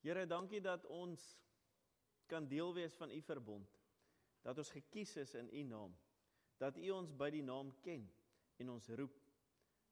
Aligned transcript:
Here, 0.00 0.26
dankie 0.26 0.60
dat 0.62 0.86
ons 0.86 1.22
kan 2.30 2.46
deel 2.48 2.74
wees 2.74 2.94
van 2.94 3.10
u 3.10 3.20
verbond. 3.22 3.70
Dat 4.42 4.58
ons 4.58 4.70
gekies 4.70 5.16
is 5.16 5.34
in 5.34 5.48
u 5.52 5.62
naam. 5.62 5.96
Dat 6.58 6.76
u 6.76 6.90
ons 6.94 7.10
by 7.16 7.30
die 7.34 7.42
naam 7.42 7.72
ken 7.82 8.04
en 8.58 8.70
ons 8.70 8.88
roep. 8.88 9.16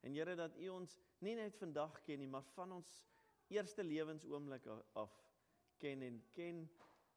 En 0.07 0.15
Here 0.15 0.37
dat 0.39 0.57
u 0.57 0.69
ons 0.69 1.01
nie 1.19 1.35
net 1.35 1.57
vandag 1.59 2.01
ken 2.07 2.21
nie, 2.23 2.31
maar 2.31 2.47
van 2.55 2.77
ons 2.79 2.91
eerste 3.51 3.83
lewensoomblik 3.85 4.67
af 4.93 5.15
ken 5.83 6.03
en 6.03 6.21
ken 6.35 6.65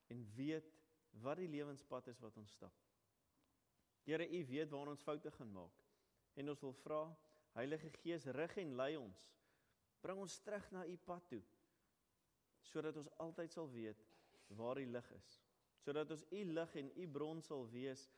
en 0.09 0.25
weet 0.35 0.73
wat 1.21 1.37
die 1.37 1.49
lewenspad 1.49 2.07
is 2.07 2.21
wat 2.21 2.37
ons 2.37 2.51
stap. 2.51 2.73
Here, 4.05 4.25
u 4.25 4.45
weet 4.49 4.69
waar 4.69 4.89
ons 4.89 5.05
foute 5.05 5.31
gaan 5.31 5.51
maak. 5.53 5.83
En 6.33 6.49
ons 6.49 6.61
wil 6.65 6.73
vra, 6.81 7.03
Heilige 7.53 7.89
Gees, 8.01 8.25
rig 8.33 8.57
en 8.61 8.75
lei 8.77 8.95
ons. 8.97 9.21
Bring 10.01 10.21
ons 10.21 10.37
terug 10.45 10.69
na 10.71 10.85
u 10.85 10.95
pad 11.05 11.25
toe 11.29 11.41
sodat 12.69 12.97
ons 12.97 13.11
altyd 13.17 13.53
sal 13.53 13.69
weet 13.73 14.01
waar 14.57 14.79
die 14.81 14.89
lig 14.89 15.11
is. 15.17 15.29
Sodat 15.83 16.11
ons 16.13 16.25
u 16.31 16.43
lig 16.53 16.75
en 16.81 16.91
u 16.95 17.07
bron 17.07 17.41
sal 17.41 17.65
wees 17.71 18.09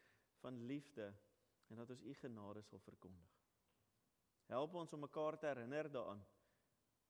van 0.42 0.58
liefde 0.68 1.12
en 1.72 1.80
dat 1.80 1.90
ons 1.90 2.04
u 2.04 2.14
genade 2.20 2.64
sal 2.68 2.80
verkondig. 2.84 3.38
Help 4.52 4.74
ons 4.76 4.94
om 4.94 5.00
mekaar 5.06 5.38
te 5.40 5.48
herinner 5.48 5.92
daaraan. 5.92 6.24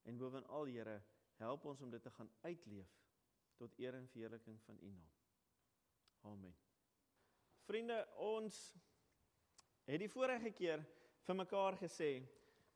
En 0.04 0.18
bovenal 0.18 0.66
Here, 0.70 1.00
help 1.42 1.66
ons 1.66 1.82
om 1.82 1.90
dit 1.90 2.04
te 2.04 2.12
gaan 2.14 2.30
uitleef 2.42 2.92
tot 3.58 3.78
eer 3.78 3.98
en 3.98 4.08
verheerliking 4.10 4.62
van 4.66 4.78
u 4.82 4.92
naam. 4.92 5.12
Amen. 6.22 6.56
Vriende, 7.66 7.98
ons 8.18 8.58
het 9.86 10.02
die 10.02 10.10
vorige 10.10 10.52
keer 10.58 10.84
vir 11.26 11.38
mekaar 11.38 11.78
gesê 11.82 12.12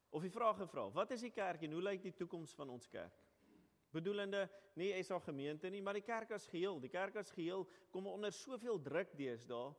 of 0.10 0.22
die 0.22 0.34
vraag 0.34 0.58
gevra, 0.62 0.88
wat 0.94 1.12
is 1.12 1.26
die 1.26 1.34
kerk 1.34 1.66
en 1.66 1.74
hoe 1.76 1.84
lyk 1.84 2.06
die 2.06 2.14
toekoms 2.14 2.54
van 2.58 2.70
ons 2.74 2.88
kerk? 2.90 3.25
Bedoelende 3.96 4.46
nie 4.80 4.92
SA 5.04 5.20
gemeente 5.24 5.70
nie, 5.72 5.82
maar 5.82 5.98
die 5.98 6.06
kerk 6.06 6.36
as 6.36 6.48
geheel. 6.52 6.80
Die 6.84 6.92
kerk 6.92 7.16
as 7.22 7.32
geheel 7.32 7.66
kom 7.94 8.10
onder 8.12 8.34
soveel 8.36 8.82
druk 8.84 9.16
deesdae 9.18 9.72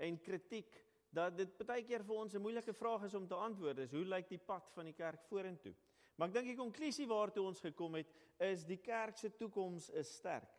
en 0.00 0.20
kritiek 0.24 0.78
dat 1.10 1.36
dit 1.36 1.62
baie 1.66 1.84
keer 1.84 2.04
vir 2.06 2.16
ons 2.16 2.34
'n 2.34 2.42
moeilike 2.42 2.72
vraag 2.72 3.04
is 3.04 3.14
om 3.14 3.26
te 3.26 3.34
antwoord. 3.34 3.78
Is 3.78 3.92
hoe 3.92 4.04
lyk 4.04 4.28
die 4.28 4.38
pad 4.38 4.70
van 4.74 4.84
die 4.84 4.94
kerk 4.94 5.22
vorentoe? 5.28 5.74
Maar 6.16 6.28
ek 6.28 6.34
dink 6.34 6.46
die 6.46 6.56
konklusie 6.56 7.06
waartoe 7.08 7.46
ons 7.46 7.60
gekom 7.60 7.94
het 7.94 8.10
is 8.38 8.64
die 8.64 8.76
kerk 8.76 9.16
se 9.18 9.30
toekoms 9.36 9.90
is 9.90 10.16
sterk. 10.16 10.50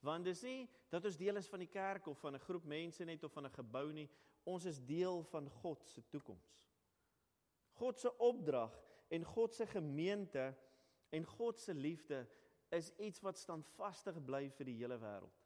Want 0.00 0.24
dis 0.24 0.42
nie 0.42 0.68
dat 0.90 1.04
ons 1.04 1.16
deel 1.16 1.36
is 1.36 1.48
van 1.48 1.58
die 1.58 1.70
kerk 1.70 2.06
of 2.06 2.18
van 2.18 2.34
'n 2.34 2.44
groep 2.46 2.64
mense 2.64 3.04
net 3.04 3.24
of 3.24 3.32
van 3.32 3.46
'n 3.46 3.50
gebou 3.50 3.92
nie. 3.92 4.08
Ons 4.44 4.64
is 4.64 4.78
deel 4.78 5.22
van 5.22 5.48
God 5.48 5.86
se 5.86 6.02
toekoms. 6.08 6.68
God 7.78 7.98
se 7.98 8.18
opdrag 8.18 8.72
en 9.08 9.24
God 9.24 9.54
se 9.54 9.66
gemeente 9.66 10.54
En 11.12 11.26
God 11.28 11.60
se 11.60 11.74
liefde 11.74 12.22
is 12.72 12.88
iets 12.96 13.20
wat 13.20 13.38
standvastig 13.38 14.16
bly 14.24 14.46
vir 14.56 14.70
die 14.70 14.78
hele 14.78 14.96
wêreld. 15.00 15.40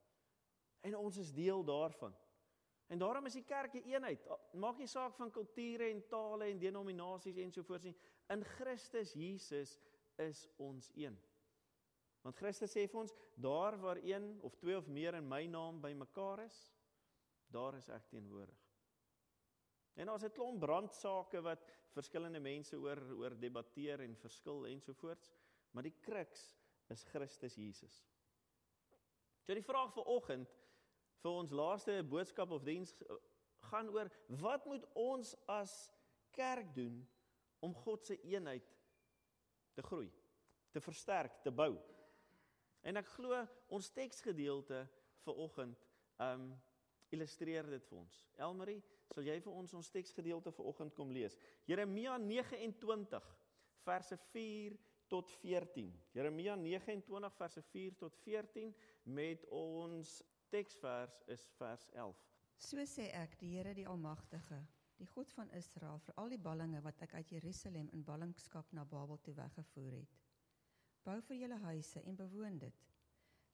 En 0.86 0.94
ons 0.98 1.16
is 1.18 1.32
deel 1.34 1.64
daarvan. 1.66 2.14
En 2.86 2.98
daarom 3.02 3.26
is 3.26 3.34
die 3.34 3.44
kerk 3.44 3.74
'n 3.74 3.88
eenheid. 3.90 4.28
Maak 4.52 4.78
nie 4.78 4.86
saak 4.86 5.16
van 5.16 5.30
kulture 5.30 5.90
en 5.90 6.06
tale 6.08 6.44
en 6.44 6.58
denominasies 6.58 7.36
ensovoorts 7.36 7.84
nie. 7.84 7.96
In 8.30 8.44
Christus 8.44 9.12
Jesus 9.12 9.80
is 10.16 10.48
ons 10.56 10.92
een. 10.94 11.18
Want 12.22 12.36
Christus 12.36 12.72
sê 12.74 12.86
vir 12.88 13.00
ons, 13.00 13.14
daar 13.34 13.76
waar 13.78 13.98
een 14.02 14.38
of 14.42 14.54
twee 14.54 14.76
of 14.76 14.86
meer 14.86 15.14
in 15.14 15.28
my 15.28 15.44
naam 15.46 15.80
bymekaar 15.80 16.44
is, 16.44 16.72
daar 17.46 17.74
is 17.74 17.88
ek 17.88 18.08
teenwoordig. 18.08 18.62
En 19.96 20.08
as 20.08 20.24
'n 20.24 20.30
klomp 20.30 20.60
brandsake 20.60 21.40
wat 21.42 21.62
verskillende 21.90 22.40
mense 22.40 22.76
oor 22.76 23.00
oor 23.16 23.38
debatteer 23.38 24.00
en 24.00 24.16
verskil 24.16 24.66
ensovoorts, 24.66 25.32
Maar 25.76 25.84
die 25.84 25.98
kruks 26.00 26.46
is 26.88 27.02
Christus 27.04 27.54
Jesus. 27.60 27.96
So 29.44 29.52
die 29.52 29.64
vraag 29.64 29.90
vir 29.92 30.08
oggend 30.08 30.54
vir 31.20 31.34
ons 31.36 31.52
laaste 31.52 31.98
boodskap 32.08 32.54
of 32.56 32.64
diens 32.64 32.94
gaan 33.68 33.90
oor 33.92 34.08
wat 34.40 34.64
moet 34.64 34.86
ons 34.96 35.34
as 35.52 35.74
kerk 36.32 36.70
doen 36.78 37.02
om 37.60 37.76
God 37.84 38.08
se 38.08 38.16
eenheid 38.24 38.72
te 39.76 39.84
groei, 39.84 40.08
te 40.72 40.80
versterk, 40.80 41.42
te 41.44 41.52
bou. 41.52 41.74
En 42.80 42.96
ek 42.96 43.12
glo 43.18 43.44
ons 43.68 43.92
teksgedeelte 43.92 44.80
vir 45.26 45.44
oggend 45.44 45.84
um 46.24 46.48
illustreer 47.12 47.68
dit 47.68 47.84
vir 47.90 48.00
ons. 48.00 48.22
Elmarie, 48.40 48.80
sal 49.12 49.28
jy 49.28 49.36
vir 49.44 49.60
ons 49.60 49.76
ons 49.76 49.92
teksgedeelte 49.92 50.56
vir 50.56 50.72
oggend 50.72 50.96
kom 50.96 51.12
lees? 51.12 51.36
Jeremia 51.68 52.16
29 52.16 53.20
verse 53.84 54.16
4 54.32 54.85
tot 55.06 55.30
14. 55.30 55.92
Jeremia 56.12 56.56
29 56.56 57.30
verse 57.36 57.62
4 57.62 57.96
tot 57.96 58.16
14 58.24 58.74
met 59.02 59.44
ons 59.50 60.22
teksvers 60.48 61.22
is 61.26 61.46
vers 61.58 61.88
11. 61.92 62.22
So 62.58 62.84
sê 62.88 63.10
ek, 63.12 63.36
die 63.40 63.52
Here 63.56 63.74
die 63.76 63.86
Almagtige, 63.86 64.62
die 64.96 65.08
God 65.12 65.32
van 65.36 65.50
Israel 65.58 66.00
vir 66.06 66.16
al 66.16 66.32
die 66.32 66.40
ballinge 66.40 66.80
wat 66.84 67.02
ek 67.04 67.14
uit 67.18 67.34
Jerusalem 67.36 67.90
in 67.92 68.04
ballingskap 68.04 68.70
na 68.72 68.84
Babel 68.84 69.20
toe 69.22 69.34
weggevoer 69.36 69.98
het. 69.98 70.14
Bou 71.04 71.18
vir 71.28 71.42
julle 71.42 71.58
huise 71.68 72.02
en 72.02 72.16
bewoon 72.16 72.56
dit. 72.58 72.86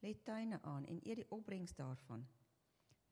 Let 0.02 0.22
tuine 0.24 0.60
aan 0.66 0.86
en 0.88 1.02
eet 1.02 1.22
die 1.22 1.30
opbrengs 1.34 1.74
daarvan. 1.78 2.24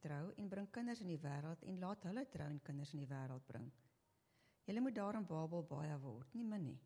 Trou 0.00 0.30
en 0.36 0.48
bring 0.48 0.70
kinders 0.72 1.02
in 1.04 1.10
die 1.12 1.20
wêreld 1.20 1.66
en 1.66 1.82
laat 1.82 2.06
hulle 2.08 2.24
trou 2.32 2.46
en 2.48 2.62
kinders 2.64 2.94
in 2.96 3.02
die 3.02 3.10
wêreld 3.10 3.44
bring. 3.46 3.66
Julle 4.64 4.80
moet 4.80 4.96
daar 4.96 5.18
in 5.18 5.26
Babel 5.26 5.66
baie 5.66 5.98
word, 6.00 6.32
nie 6.34 6.46
min 6.46 6.64
nie 6.70 6.78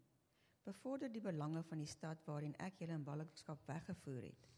bevorder 0.64 1.12
die 1.12 1.22
belange 1.22 1.62
van 1.68 1.80
die 1.82 1.90
stad 1.90 2.22
waarin 2.26 2.56
ek 2.64 2.80
julle 2.80 2.96
in 2.96 3.04
ballingskap 3.04 3.62
weggevoer 3.68 4.22
het. 4.28 4.48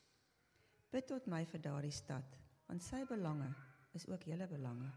Bid 0.93 1.09
tot 1.11 1.27
my 1.27 1.43
vir 1.51 1.63
daardie 1.63 1.95
stad, 1.95 2.37
want 2.69 2.83
sy 2.83 3.03
belange 3.11 3.49
is 3.99 4.07
ook 4.09 4.27
julle 4.31 4.47
belange. 4.51 4.91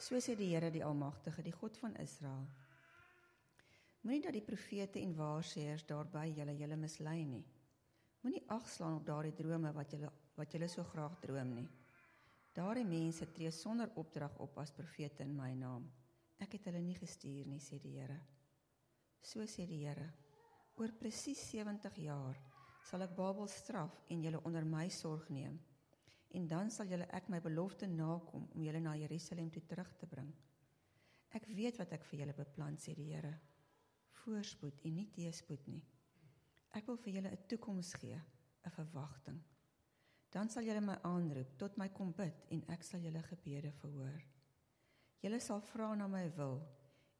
So 0.00 0.20
sê 0.20 0.36
die 0.36 0.48
Here 0.52 0.70
die 0.70 0.84
Almagtige, 0.84 1.42
die 1.42 1.54
God 1.56 1.76
van 1.80 1.96
Israel. 2.00 2.44
Moenie 4.04 4.22
dat 4.22 4.36
die 4.36 4.44
profete 4.44 5.00
en 5.00 5.16
waarsêers 5.18 5.84
daarby 5.88 6.28
julle 6.36 6.54
julle 6.56 6.76
mislei 6.78 7.24
nie. 7.24 7.44
Moenie 8.22 8.44
agslaan 8.54 9.00
op 9.00 9.06
daardie 9.06 9.34
drome 9.34 9.72
wat 9.74 9.92
julle 9.92 10.12
wat 10.36 10.52
julle 10.52 10.68
so 10.68 10.84
graag 10.84 11.14
droom 11.22 11.54
nie. 11.56 11.68
Daardie 12.56 12.84
mense 12.84 13.24
tree 13.32 13.50
sonder 13.50 13.92
opdrag 13.96 14.36
op 14.44 14.58
as 14.60 14.72
profete 14.72 15.24
in 15.24 15.32
my 15.36 15.52
naam. 15.56 15.86
Ek 16.40 16.58
het 16.58 16.68
hulle 16.68 16.82
nie 16.84 16.96
gestuur 16.96 17.48
nie, 17.48 17.60
sê 17.60 17.80
die 17.80 17.94
Here. 17.96 18.18
So 19.26 19.42
sê 19.50 19.64
die 19.66 19.80
Here: 19.82 20.06
Oor 20.78 20.92
presies 21.00 21.40
70 21.50 21.96
jaar 21.98 22.36
sal 22.86 23.02
ek 23.02 23.16
Babel 23.18 23.48
straf 23.50 23.96
en 24.14 24.22
julle 24.22 24.38
onder 24.46 24.62
my 24.62 24.84
sorg 24.94 25.26
neem. 25.34 25.56
En 26.38 26.46
dan 26.46 26.70
sal 26.70 26.86
julle 26.92 27.08
ek 27.18 27.26
my 27.32 27.40
belofte 27.42 27.88
nakom 27.90 28.44
om 28.54 28.62
julle 28.62 28.84
na 28.84 28.94
Jerusalem 28.94 29.50
toe 29.50 29.64
terug 29.66 29.90
te 29.98 30.06
bring. 30.06 30.30
Ek 31.34 31.50
weet 31.58 31.82
wat 31.82 31.96
ek 31.98 32.06
vir 32.06 32.22
julle 32.22 32.38
beplan 32.38 32.78
sê 32.78 32.94
die 32.94 33.08
Here. 33.10 33.34
Voorspoed 34.22 34.86
en 34.86 34.98
nie 35.00 35.08
teëspoed 35.18 35.66
nie. 35.74 35.82
Ek 36.78 36.86
wil 36.86 37.02
vir 37.02 37.18
julle 37.18 37.34
'n 37.34 37.46
toekoms 37.50 37.94
gee, 37.98 38.22
'n 38.62 38.76
verwagting. 38.78 39.42
Dan 40.30 40.48
sal 40.48 40.62
julle 40.62 40.80
my 40.80 41.00
aanroep, 41.02 41.58
tot 41.58 41.76
my 41.76 41.88
kom 41.88 42.12
bid 42.12 42.46
en 42.50 42.62
ek 42.68 42.82
sal 42.84 43.00
julle 43.00 43.22
gebede 43.22 43.72
verhoor. 43.72 44.22
Julle 45.22 45.40
sal 45.40 45.60
vra 45.60 45.94
na 45.96 46.06
my 46.06 46.28
wil 46.36 46.60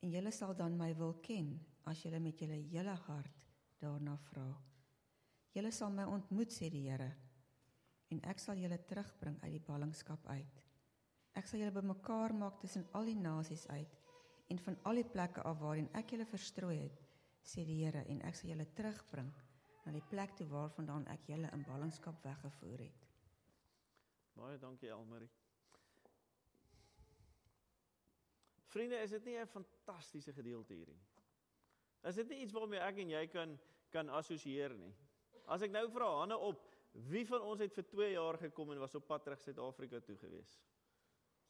en 0.02 0.10
julle 0.10 0.30
sal 0.30 0.54
dan 0.54 0.76
my 0.76 0.94
wil 0.94 1.14
ken 1.14 1.58
as 1.86 2.02
julle 2.02 2.20
met 2.20 2.40
julle 2.40 2.58
hele 2.70 2.94
hart 3.06 3.46
daarna 3.80 4.16
vra. 4.30 4.46
Julle 5.54 5.70
sal 5.72 5.92
my 5.94 6.04
ontmoet 6.10 6.52
sê 6.52 6.68
die 6.72 6.84
Here 6.88 7.12
en 8.14 8.20
ek 8.30 8.42
sal 8.42 8.58
julle 8.60 8.78
terugbring 8.90 9.38
uit 9.42 9.52
die 9.56 9.64
ballingskap 9.66 10.26
uit. 10.30 10.60
Ek 11.36 11.48
sal 11.48 11.60
julle 11.60 11.74
bymekaar 11.74 12.34
maak 12.34 12.60
tussen 12.62 12.86
al 12.98 13.08
die 13.10 13.18
nasies 13.18 13.66
uit 13.68 13.96
en 14.52 14.60
van 14.66 14.78
al 14.90 15.00
die 15.00 15.08
plekke 15.14 15.42
af 15.42 15.58
waarheen 15.62 15.90
ek 15.98 16.14
julle 16.14 16.28
verstrooi 16.28 16.76
het, 16.84 17.00
sê 17.42 17.64
die 17.66 17.80
Here 17.82 18.04
en 18.12 18.22
ek 18.28 18.38
sal 18.38 18.52
julle 18.52 18.68
terugbring 18.78 19.32
na 19.86 19.94
die 19.94 20.04
plek 20.10 20.34
toe 20.38 20.46
waarvandaan 20.50 21.06
ek 21.14 21.28
julle 21.30 21.50
in 21.54 21.66
ballingskap 21.66 22.22
weggevoer 22.24 22.86
het. 22.86 23.10
Baie 24.36 24.58
dankie 24.60 24.90
Elmarie. 24.92 25.30
Vriende, 28.66 28.98
is 29.00 29.10
dit 29.10 29.24
nie 29.24 29.38
'n 29.40 29.46
fantastiese 29.46 30.32
gedeelte 30.32 30.74
hierdie 30.74 30.94
nie? 30.94 31.15
Is 32.06 32.14
dit 32.14 32.28
nie 32.28 32.44
iets 32.44 32.54
waarmee 32.54 32.82
ek 32.86 33.02
en 33.02 33.10
jy 33.10 33.26
kan 33.32 33.58
kan 33.94 34.08
assosieer 34.12 34.74
nie? 34.76 34.92
As 35.46 35.62
ek 35.62 35.72
nou 35.72 35.86
vra 35.94 36.08
Hanne 36.20 36.36
op, 36.42 36.64
wie 37.10 37.24
van 37.26 37.44
ons 37.46 37.62
het 37.62 37.74
vir 37.74 37.86
2 37.92 38.08
jaar 38.12 38.38
gekom 38.38 38.72
en 38.74 38.82
was 38.82 38.94
op 38.98 39.06
pad 39.06 39.24
terug 39.24 39.40
Suid-Afrika 39.40 40.00
toe 40.04 40.16
gewees? 40.20 40.56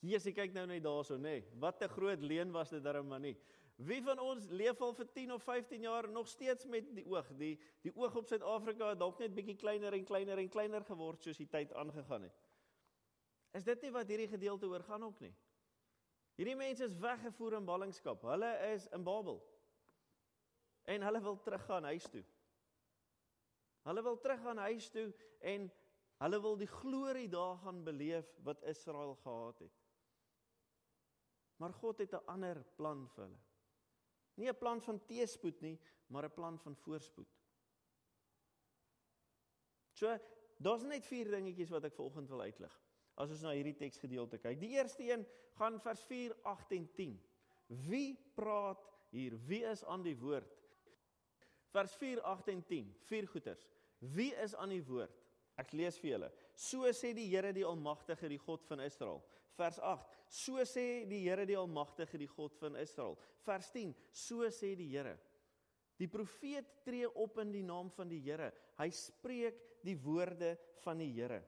Jesus, 0.05 0.35
kyk 0.37 0.53
nou 0.55 0.67
net 0.69 0.85
daarso, 0.85 1.17
nê. 1.17 1.41
Nee. 1.41 1.44
Wat 1.61 1.82
'n 1.82 1.88
groot 1.88 2.23
leen 2.23 2.53
was 2.53 2.70
dit 2.70 2.82
darem 2.82 3.08
maar 3.08 3.20
nie. 3.20 3.37
Wie 3.76 4.03
van 4.03 4.19
ons 4.19 4.49
leef 4.49 4.81
al 4.81 4.94
vir 4.94 5.08
10 5.12 5.32
of 5.32 5.43
15 5.43 5.81
jaar 5.81 6.08
nog 6.08 6.29
steeds 6.29 6.64
met 6.64 6.94
die 6.94 7.05
oog, 7.05 7.29
die 7.37 7.59
die 7.82 7.93
oog 7.97 8.14
op 8.17 8.26
Suid-Afrika 8.26 8.88
het 8.88 8.99
dalk 8.99 9.19
net 9.19 9.35
bietjie 9.35 9.56
kleiner 9.56 9.93
en 9.93 10.05
kleiner 10.05 10.38
en 10.38 10.49
kleiner 10.49 10.85
geword 10.85 11.23
soos 11.23 11.37
die 11.37 11.49
tyd 11.49 11.73
aangegaan 11.73 12.23
het. 12.23 12.44
Is 13.52 13.64
dit 13.64 13.82
nie 13.82 13.91
wat 13.91 14.09
hierdie 14.09 14.29
gedeelte 14.29 14.67
oor 14.67 14.82
gaan 14.82 15.05
ook 15.05 15.20
nie? 15.20 15.35
Hierdie 16.37 16.56
mense 16.56 16.85
is 16.85 16.97
weggevoer 17.00 17.52
in 17.52 17.64
ballingskap. 17.64 18.23
Hulle 18.23 18.50
is 18.73 18.88
in 18.93 19.05
Babel. 19.05 19.43
En 20.87 21.03
hulle 21.03 21.21
wil 21.23 21.41
teruggaan 21.43 21.88
huis 21.91 22.06
toe. 22.11 22.25
Hulle 23.87 24.03
wil 24.03 24.19
terug 24.19 24.41
gaan 24.43 24.59
huis 24.67 24.88
toe 24.91 25.09
en 25.47 25.69
hulle 26.23 26.38
wil 26.43 26.56
die 26.59 26.71
glorie 26.71 27.29
daar 27.31 27.59
gaan 27.62 27.85
beleef 27.87 28.29
wat 28.47 28.62
Israel 28.67 29.15
gehad 29.23 29.59
het. 29.62 29.83
Maar 31.56 31.73
God 31.73 31.99
het 31.99 32.12
'n 32.12 32.27
ander 32.27 32.65
plan 32.77 33.09
vir 33.09 33.25
hulle. 33.25 33.38
Nie 34.35 34.49
'n 34.49 34.59
plan 34.59 34.81
van 34.83 35.05
teespoed 35.06 35.61
nie, 35.61 35.79
maar 36.06 36.25
'n 36.25 36.35
plan 36.35 36.59
van 36.59 36.77
voorspoed. 36.77 37.29
So, 39.93 40.19
daar's 40.56 40.83
net 40.83 41.06
vier 41.06 41.31
dingetjies 41.31 41.71
wat 41.71 41.85
ek 41.85 41.94
vanoggend 41.94 42.29
wil 42.29 42.41
uitlig. 42.41 42.83
As 43.15 43.31
ons 43.31 43.41
na 43.43 43.50
hierdie 43.50 43.77
teksgedeelte 43.77 44.38
kyk. 44.38 44.61
Die 44.61 44.75
eerste 44.77 45.03
een 45.03 45.27
gaan 45.56 45.81
vers 45.81 46.00
4, 46.00 46.37
8 46.43 46.73
en 46.73 46.93
10. 46.94 47.17
Wie 47.67 48.33
praat 48.35 48.93
hier? 49.09 49.38
Wie 49.47 49.65
is 49.65 49.85
aan 49.85 50.03
die 50.03 50.19
woord? 50.19 50.65
Vers 51.72 51.94
4, 52.00 52.22
8 52.22 52.48
en 52.54 52.62
10. 52.64 52.90
Vier 53.08 53.28
goeters. 53.28 53.66
Wie 53.98 54.32
is 54.42 54.54
aan 54.54 54.74
die 54.74 54.84
woord? 54.84 55.22
Ek 55.60 55.72
lees 55.72 55.96
vir 56.00 56.12
julle. 56.12 56.28
So 56.56 56.88
sê 56.96 57.12
die 57.16 57.28
Here 57.30 57.52
die 57.56 57.64
Almagtige, 57.64 58.28
die 58.28 58.40
God 58.40 58.64
van 58.68 58.82
Israel. 58.84 59.22
Vers 59.56 59.78
8. 59.80 60.18
So 60.28 60.60
sê 60.68 61.06
die 61.08 61.22
Here 61.24 61.46
die 61.48 61.56
Almagtige, 61.56 62.20
die 62.20 62.28
God 62.28 62.56
van 62.60 62.76
Israel. 62.80 63.16
Vers 63.44 63.70
10. 63.72 63.94
So 64.12 64.44
sê 64.52 64.74
die 64.76 64.90
Here. 64.92 65.16
Die 65.96 66.10
profeet 66.12 66.68
tree 66.84 67.08
op 67.08 67.38
in 67.40 67.54
die 67.54 67.64
naam 67.64 67.88
van 67.94 68.10
die 68.12 68.20
Here. 68.20 68.50
Hy 68.76 68.90
spreek 68.92 69.62
die 69.86 69.96
woorde 70.04 70.54
van 70.84 71.00
die 71.00 71.08
Here. 71.16 71.40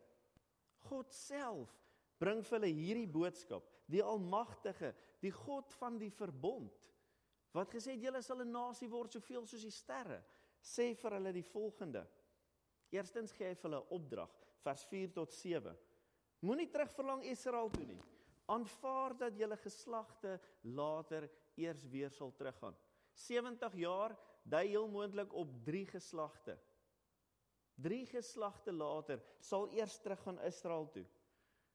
God 0.89 1.13
self 1.13 1.75
bring 2.19 2.41
vir 2.47 2.57
hulle 2.59 2.73
hierdie 2.73 3.11
boodskap. 3.13 3.67
Die 3.89 4.03
Almagtige, 4.05 4.95
die 5.21 5.33
God 5.33 5.73
van 5.79 6.01
die 6.01 6.11
verbond 6.13 6.73
wat 7.53 7.71
gesê 7.73 7.95
het 7.97 8.03
julle 8.03 8.23
sal 8.23 8.41
'n 8.43 8.51
nasie 8.53 8.89
word 8.89 9.13
soveel 9.13 9.47
soos 9.47 9.63
die 9.63 9.71
sterre, 9.71 10.23
sê 10.61 10.95
vir 10.95 11.13
hulle 11.13 11.33
die 11.33 11.43
volgende. 11.43 12.07
Eerstens 12.91 13.33
gee 13.33 13.49
hy 13.49 13.55
vir 13.55 13.71
hulle 13.71 13.83
'n 13.83 13.95
opdrag, 13.95 14.31
vers 14.63 14.85
4 14.85 15.13
tot 15.13 15.33
7. 15.33 15.77
Moenie 16.41 16.71
terugverlang 16.71 17.25
Israel 17.25 17.71
toe 17.71 17.87
nie. 17.87 18.01
Aanvaar 18.47 19.17
dat 19.19 19.37
julle 19.37 19.57
geslagte 19.57 20.41
later 20.63 21.29
eers 21.57 21.85
weer 21.85 22.11
sal 22.11 22.33
teruggaan. 22.33 22.77
70 23.13 23.75
jaar 23.75 24.17
dui 24.45 24.69
heel 24.69 24.89
moontlik 24.89 25.33
op 25.33 25.65
3 25.65 25.87
geslagte. 25.87 26.59
3 27.75 28.07
geslagte 28.07 28.73
later 28.73 29.23
sal 29.41 29.69
eers 29.71 29.99
teruggaan 29.99 30.41
Israel 30.41 30.89
toe. 30.91 31.05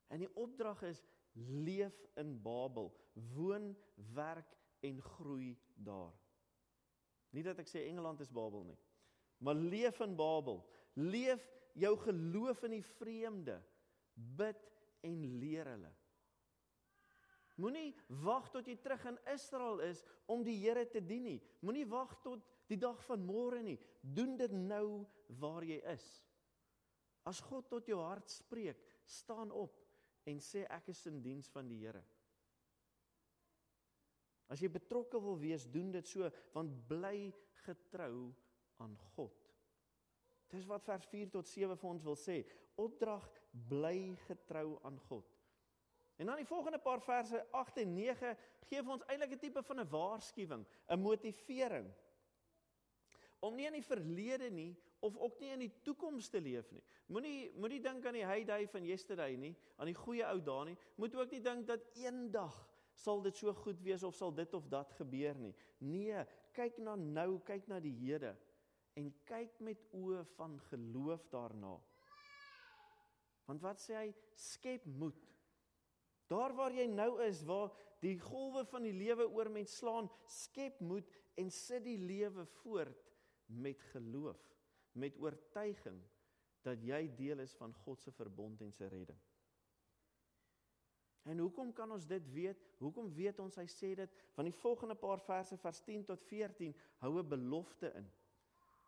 En 0.07 0.19
die 0.19 0.35
opdrag 0.35 0.81
is 0.83 1.03
leef 1.33 1.95
in 2.15 2.41
Babel, 2.41 2.91
woon, 3.13 3.75
werk 4.13 4.57
en 4.83 4.99
groei 5.01 5.53
daar. 5.75 6.13
Nie 7.33 7.43
dat 7.45 7.59
ek 7.63 7.69
sê 7.71 7.87
Engeland 7.87 8.21
is 8.21 8.31
Babel 8.33 8.67
nie, 8.67 8.79
maar 9.43 9.57
leef 9.57 9.99
in 10.05 10.15
Babel. 10.15 10.61
Leef 10.99 11.41
jou 11.73 11.95
geloof 12.03 12.61
in 12.67 12.77
die 12.77 12.85
vreemde. 12.99 13.57
Bid 14.13 14.61
en 15.03 15.21
leer 15.41 15.71
hulle. 15.73 15.89
Moenie 17.61 17.91
wag 18.25 18.47
tot 18.53 18.67
jy 18.69 18.75
terug 18.81 19.03
in 19.11 19.17
Israel 19.33 19.81
is 19.85 20.01
om 20.29 20.41
die 20.45 20.55
Here 20.61 20.85
te 20.89 21.01
dien 21.01 21.25
nie. 21.27 21.39
Moenie 21.61 21.85
wag 21.89 22.15
tot 22.25 22.45
die 22.69 22.79
dag 22.81 23.01
van 23.05 23.25
môre 23.25 23.61
nie. 23.65 23.77
Doen 24.01 24.37
dit 24.39 24.53
nou 24.53 25.05
waar 25.41 25.65
jy 25.65 25.77
is. 25.93 26.05
As 27.29 27.41
God 27.45 27.69
tot 27.71 27.87
jou 27.87 27.99
hart 28.01 28.29
spreek, 28.33 28.81
staan 29.05 29.53
op 29.53 29.77
en 30.29 30.39
sê 30.41 30.63
ek 30.71 30.89
is 30.93 31.05
in 31.09 31.21
diens 31.23 31.49
van 31.53 31.67
die 31.69 31.81
Here. 31.83 32.01
As 34.53 34.61
jy 34.61 34.69
betrokke 34.69 35.17
wil 35.21 35.39
wees, 35.41 35.65
doen 35.65 35.89
dit 35.95 36.07
so 36.07 36.29
want 36.53 36.75
bly 36.89 37.31
getrou 37.65 38.29
aan 38.83 38.93
God. 39.15 39.33
Dis 40.53 40.67
wat 40.69 40.85
vers 40.85 41.05
4 41.09 41.31
tot 41.33 41.49
7 41.49 41.77
vir 41.79 41.89
ons 41.89 42.03
wil 42.05 42.17
sê. 42.19 42.43
Opdrag 42.77 43.25
bly 43.69 44.13
getrou 44.27 44.77
aan 44.85 44.99
God. 45.07 45.25
En 46.21 46.29
dan 46.29 46.37
die 46.37 46.45
volgende 46.45 46.77
paar 46.77 47.01
verse 47.01 47.39
8 47.51 47.81
en 47.81 47.93
9 47.97 48.35
gee 48.69 48.81
vir 48.83 48.93
ons 48.93 49.05
eintlik 49.09 49.33
'n 49.33 49.39
tipe 49.39 49.63
van 49.63 49.79
'n 49.79 49.89
waarskuwing, 49.89 50.65
'n 50.87 50.99
motivering. 50.99 51.89
Om 53.39 53.55
nie 53.55 53.65
in 53.65 53.73
die 53.73 53.89
verlede 53.89 54.49
nie 54.49 54.77
of 54.99 55.17
ook 55.17 55.39
nie 55.39 55.49
in 55.49 55.59
die 55.59 55.81
toekoms 55.81 56.29
te 56.29 56.39
leef 56.41 56.71
nie. 56.71 56.83
Moenie 57.07 57.51
moenie 57.55 57.81
dink 57.81 58.05
aan 58.05 58.13
die 58.13 58.25
heyday 58.25 58.67
van 58.67 58.85
yesterday 58.85 59.35
nie, 59.35 59.55
aan 59.75 59.85
die 59.85 59.97
goeie 59.97 60.25
ou 60.25 60.39
dae 60.41 60.65
nie. 60.65 60.77
Moet 60.95 61.15
ook 61.15 61.31
nie 61.31 61.41
dink 61.41 61.67
dat 61.67 61.89
eendag 61.95 62.69
sal 62.93 63.21
dit 63.25 63.37
so 63.37 63.53
goed 63.63 63.81
wees 63.83 64.03
of 64.03 64.15
sal 64.15 64.33
dit 64.35 64.53
of 64.53 64.67
dat 64.71 64.91
gebeur 64.99 65.37
nie. 65.39 65.53
Nee, 65.79 66.25
kyk 66.53 66.77
na 66.83 66.95
nou, 66.95 67.39
kyk 67.45 67.67
na 67.67 67.79
die 67.83 67.95
hede 68.03 68.35
en 68.99 69.09
kyk 69.25 69.57
met 69.65 69.81
oë 69.97 70.21
van 70.35 70.59
geloof 70.69 71.25
daarna. 71.33 71.73
Want 73.49 73.63
wat 73.65 73.81
sê 73.81 73.95
hy? 73.97 74.09
Skep 74.37 74.85
moed. 74.85 75.19
Daar 76.31 76.53
waar 76.55 76.73
jy 76.73 76.85
nou 76.89 77.17
is, 77.25 77.41
waar 77.45 77.73
die 78.03 78.15
golwe 78.21 78.63
van 78.69 78.85
die 78.85 78.95
lewe 78.95 79.27
oor 79.31 79.49
mens 79.51 79.75
slaan, 79.79 80.09
skep 80.29 80.79
moed 80.83 81.09
en 81.39 81.49
sit 81.51 81.83
die 81.85 81.97
lewe 81.99 82.45
voort 82.61 83.11
met 83.47 83.81
geloof, 83.91 84.39
met 84.97 85.17
oortuiging 85.21 85.99
dat 86.63 86.81
jy 86.85 87.01
deel 87.17 87.43
is 87.43 87.53
van 87.59 87.73
God 87.83 88.01
se 88.01 88.13
verbond 88.15 88.61
en 88.63 88.71
se 88.71 88.87
redding. 88.87 89.19
En 91.23 91.39
hoekom 91.39 91.71
kan 91.73 91.91
ons 91.91 92.05
dit 92.07 92.31
weet? 92.35 92.59
Hoekom 92.83 93.07
weet 93.15 93.39
ons 93.39 93.55
hy 93.55 93.65
sê 93.71 93.93
dit? 93.95 94.15
Van 94.35 94.47
die 94.47 94.55
volgende 94.55 94.95
paar 94.99 95.21
verse 95.23 95.57
vers 95.57 95.79
10 95.85 96.03
tot 96.09 96.23
14 96.27 96.75
hou 97.03 97.13
'n 97.19 97.29
belofte 97.29 97.93
in. 97.95 98.09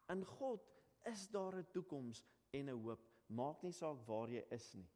In 0.10 0.26
God 0.26 0.68
is 1.06 1.28
daar 1.30 1.56
'n 1.56 1.68
toekoms 1.72 2.24
en 2.52 2.70
'n 2.70 2.82
hoop. 2.84 3.00
Maak 3.28 3.64
nie 3.64 3.72
saak 3.72 4.06
waar 4.06 4.30
jy 4.30 4.46
is 4.50 4.74
nie. 4.74 4.90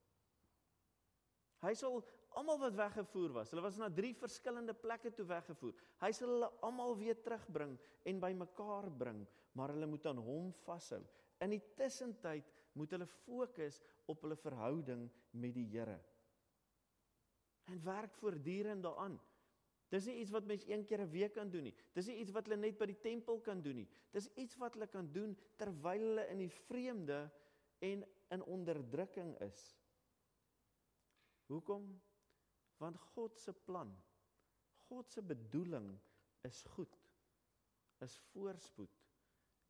Hy 1.59 1.73
sal 1.73 2.03
almal 2.37 2.59
wat 2.59 2.75
weggevoer 2.75 3.33
was. 3.33 3.51
Hulle 3.51 3.61
was 3.61 3.77
na 3.77 3.89
3 3.89 4.13
verskillende 4.13 4.73
plekke 4.73 5.11
toe 5.11 5.25
weggevoer. 5.25 5.73
Hy 5.99 6.11
sal 6.11 6.27
hulle 6.27 6.51
almal 6.61 6.95
weer 6.97 7.17
terugbring 7.23 7.77
en 8.03 8.19
bymekaar 8.19 8.91
bring, 8.91 9.27
maar 9.53 9.69
hulle 9.69 9.85
moet 9.85 10.05
aan 10.05 10.17
hom 10.17 10.53
vashou. 10.53 11.01
In 11.39 11.49
die 11.49 11.63
tussentyd 11.75 12.45
moet 12.73 12.91
hulle 12.91 13.07
fokus 13.25 13.81
op 14.05 14.21
hulle 14.21 14.35
verhouding 14.35 15.09
met 15.31 15.53
die 15.53 15.65
Here. 15.65 15.99
En 17.69 17.83
werk 17.83 18.13
voortdurend 18.17 18.83
daaraan. 18.83 19.19
Dis 19.89 20.05
nie 20.05 20.19
iets 20.21 20.33
wat 20.33 20.45
mens 20.45 20.65
een 20.67 20.85
keer 20.85 21.01
'n 21.01 21.09
week 21.09 21.33
kan 21.33 21.49
doen 21.49 21.63
nie. 21.63 21.75
Dis 21.93 22.05
nie 22.05 22.17
iets 22.21 22.31
wat 22.31 22.45
hulle 22.45 22.57
net 22.61 22.77
by 22.77 22.85
die 22.85 22.99
tempel 23.01 23.39
kan 23.41 23.61
doen 23.61 23.75
nie. 23.75 23.87
Dis 24.11 24.29
iets 24.33 24.55
wat 24.55 24.73
hulle 24.73 24.87
kan 24.87 25.11
doen 25.11 25.37
terwyl 25.55 26.05
hulle 26.07 26.27
in 26.27 26.37
die 26.37 26.49
vreemde 26.49 27.31
en 27.79 28.05
in 28.29 28.43
onderdrukking 28.43 29.39
is. 29.41 29.79
Hoekom? 31.45 32.01
Want 32.77 32.97
God 32.97 33.39
se 33.39 33.53
plan, 33.53 34.03
God 34.87 35.11
se 35.11 35.21
bedoeling 35.21 35.99
is 36.41 36.63
goed. 36.63 36.95
Is 37.99 38.17
voorspoed 38.31 39.01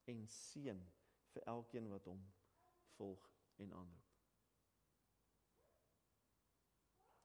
en 0.06 0.28
seën 0.28 0.84
vir 1.34 1.44
elkeen 1.44 1.90
wat 1.90 2.06
hom 2.06 2.22
volg 2.98 3.32
en 3.58 3.74
aanroep. 3.74 4.09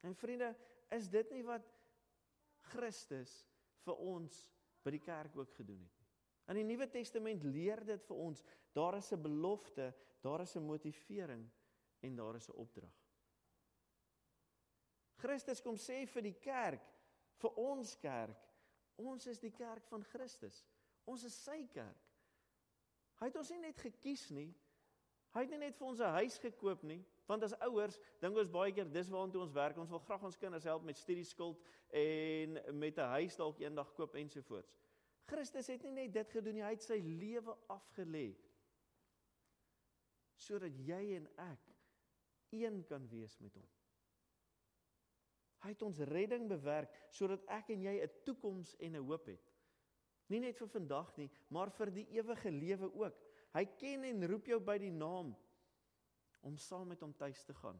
En 0.05 0.15
vriende, 0.15 0.53
is 0.93 1.09
dit 1.09 1.31
nie 1.33 1.45
wat 1.47 1.65
Christus 2.75 3.33
vir 3.85 4.01
ons 4.05 4.37
by 4.85 4.93
die 4.93 5.03
kerk 5.03 5.37
ook 5.39 5.55
gedoen 5.57 5.81
het. 5.81 6.01
In 6.53 6.61
die 6.61 6.67
Nuwe 6.69 6.91
Testament 6.93 7.45
leer 7.49 7.81
dit 7.89 8.03
vir 8.05 8.21
ons, 8.21 8.43
daar 8.77 8.99
is 8.99 9.13
'n 9.13 9.23
belofte, 9.23 9.95
daar 10.21 10.41
is 10.41 10.57
'n 10.57 10.67
motivering 10.67 11.49
en 12.01 12.17
daar 12.17 12.37
is 12.37 12.49
'n 12.49 12.57
opdrag. 12.57 12.93
Christus 15.17 15.61
kom 15.61 15.77
sê 15.77 16.07
vir 16.07 16.23
die 16.23 16.39
kerk, 16.41 16.85
vir 17.41 17.51
ons 17.57 17.97
kerk, 17.97 18.49
ons 18.97 19.27
is 19.27 19.39
die 19.39 19.53
kerk 19.53 19.87
van 19.87 20.05
Christus. 20.05 20.65
Ons 21.05 21.25
is 21.25 21.45
sy 21.45 21.67
kerk. 21.73 22.11
Hy 23.21 23.27
het 23.27 23.37
ons 23.37 23.51
nie 23.51 23.59
net 23.59 23.79
gekies 23.79 24.31
nie. 24.31 24.55
Hy 25.35 25.43
het 25.43 25.51
nie 25.51 25.59
net 25.59 25.77
vir 25.77 25.87
ons 25.87 26.01
'n 26.01 26.15
huis 26.21 26.39
gekoop 26.39 26.83
nie. 26.83 27.05
Want 27.27 27.43
as 27.43 27.55
ouers 27.61 27.99
dink 28.21 28.37
ons 28.37 28.49
baie 28.49 28.73
keer 28.73 28.91
dis 28.91 29.09
waartoe 29.09 29.41
ons 29.41 29.53
werk. 29.53 29.77
Ons 29.77 29.91
wil 29.91 29.99
graag 29.99 30.23
ons 30.23 30.37
kinders 30.37 30.65
help 30.65 30.85
met 30.85 30.97
studieskuld 30.97 31.61
en 31.91 32.79
met 32.79 32.99
'n 32.99 33.11
huis 33.19 33.37
dalk 33.37 33.59
eendag 33.59 33.93
koop 33.95 34.15
ensovoorts. 34.15 34.77
Christus 35.27 35.67
het 35.67 35.83
nie 35.83 35.91
net 35.91 36.13
dit 36.13 36.31
gedoen 36.31 36.55
nie, 36.55 36.63
hy 36.63 36.71
het 36.71 36.83
sy 36.83 37.01
lewe 37.01 37.57
afgelê 37.73 38.37
sodat 40.37 40.77
jy 40.77 41.17
en 41.17 41.29
ek 41.41 41.71
een 42.51 42.85
kan 42.85 43.09
wees 43.09 43.39
met 43.41 43.55
hom. 43.55 43.69
Hy 45.65 45.73
het 45.73 45.83
ons 45.83 45.99
redding 45.99 46.49
bewerk 46.49 46.93
sodat 47.11 47.45
ek 47.49 47.71
en 47.71 47.83
jy 47.83 48.03
'n 48.03 48.11
toekoms 48.25 48.75
en 48.77 48.97
'n 48.97 49.07
hoop 49.07 49.27
het. 49.27 49.53
Nie 50.29 50.41
net 50.41 50.59
vir 50.59 50.69
vandag 50.69 51.17
nie, 51.17 51.31
maar 51.49 51.71
vir 51.71 51.91
die 51.91 52.07
ewige 52.17 52.51
lewe 52.51 52.93
ook. 52.95 53.17
Hy 53.55 53.65
ken 53.79 54.05
en 54.09 54.27
roep 54.29 54.49
jou 54.51 54.59
by 54.61 54.79
die 54.83 54.93
naam 54.93 55.33
om 56.45 56.57
saam 56.59 56.91
met 56.91 57.03
hom 57.05 57.15
tuis 57.17 57.45
te 57.47 57.55
gaan 57.55 57.79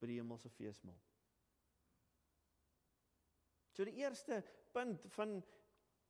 by 0.00 0.10
die 0.10 0.18
hemelse 0.20 0.50
feesmaal. 0.52 0.98
So 3.74 3.86
die 3.88 3.96
eerste 4.04 4.42
punt 4.74 5.06
van 5.16 5.40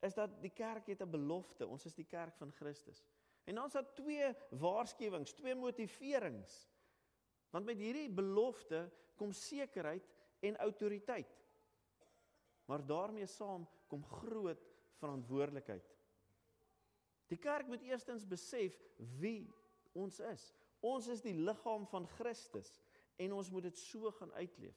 is 0.04 0.16
dat 0.18 0.34
die 0.42 0.52
kerk 0.52 0.90
het 0.92 1.02
'n 1.02 1.10
belofte. 1.10 1.66
Ons 1.66 1.86
is 1.86 1.94
die 1.94 2.04
kerk 2.04 2.36
van 2.36 2.52
Christus. 2.52 3.06
En 3.44 3.54
dan 3.54 3.66
is 3.66 3.72
daar 3.72 3.94
twee 3.94 4.34
waarskuwings, 4.50 5.32
twee 5.32 5.54
motiverings. 5.54 6.68
Want 7.50 7.64
met 7.64 7.78
hierdie 7.78 8.10
belofte 8.10 8.90
kom 9.14 9.32
sekerheid 9.32 10.08
en 10.40 10.56
autoriteit. 10.56 11.40
Maar 12.64 12.86
daarmee 12.86 13.26
saam 13.26 13.68
kom 13.86 14.04
groot 14.04 14.64
verantwoordelikheid. 14.98 15.90
Die 17.32 17.40
kerk 17.40 17.66
moet 17.66 17.82
eerstens 17.82 18.26
besef 18.28 18.76
wie 19.20 19.48
ons 19.92 20.20
is. 20.20 20.50
Ons 20.84 21.08
is 21.08 21.22
die 21.24 21.34
liggaam 21.34 21.86
van 21.88 22.08
Christus 22.18 22.82
en 23.16 23.32
ons 23.32 23.50
moet 23.50 23.70
dit 23.70 23.78
so 23.78 24.10
gaan 24.18 24.32
uitleef. 24.32 24.76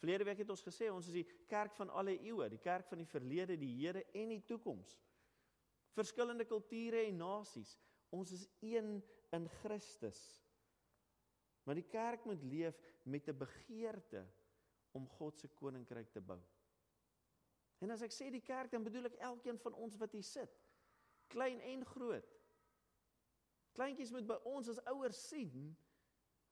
Verlede 0.00 0.26
week 0.28 0.42
het 0.44 0.52
ons 0.52 0.64
gesê 0.64 0.88
ons 0.92 1.08
is 1.08 1.16
die 1.16 1.26
kerk 1.48 1.74
van 1.76 1.90
alle 1.90 2.14
eeue, 2.20 2.48
die 2.52 2.60
kerk 2.60 2.88
van 2.88 3.00
die 3.00 3.08
verlede, 3.08 3.56
die 3.60 3.72
hede 3.78 4.04
en 4.16 4.32
die 4.34 4.42
toekoms. 4.48 4.98
Verskillende 5.96 6.44
kulture 6.44 7.06
en 7.06 7.20
nasies. 7.20 7.76
Ons 8.12 8.32
is 8.36 8.44
een 8.60 8.98
in 9.34 9.48
Christus. 9.62 10.20
Maar 11.66 11.80
die 11.80 11.88
kerk 11.90 12.26
moet 12.28 12.42
leef 12.44 12.76
met 13.02 13.28
'n 13.28 13.38
begeerte 13.38 14.26
om 14.92 15.08
God 15.08 15.38
se 15.38 15.48
koninkryk 15.48 16.12
te 16.12 16.20
bou. 16.20 16.40
En 17.78 17.90
as 17.90 18.02
ek 18.02 18.12
sê 18.12 18.30
die 18.30 18.44
kerk, 18.44 18.70
dan 18.70 18.84
bedoel 18.84 19.04
ek 19.10 19.18
elkeen 19.20 19.58
van 19.58 19.74
ons 19.74 19.96
wat 19.96 20.12
hier 20.12 20.24
sit. 20.24 20.65
Klein 21.26 21.60
en 21.60 21.84
groot. 21.84 22.32
Kleintjies 23.76 24.10
moet 24.10 24.26
by 24.26 24.38
ons 24.48 24.68
as 24.72 24.80
ouers 24.88 25.18
sien 25.28 25.76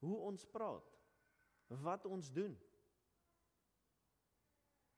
hoe 0.04 0.16
ons 0.28 0.46
praat. 0.52 0.90
Wat 1.84 2.04
ons 2.04 2.30
doen. 2.32 2.54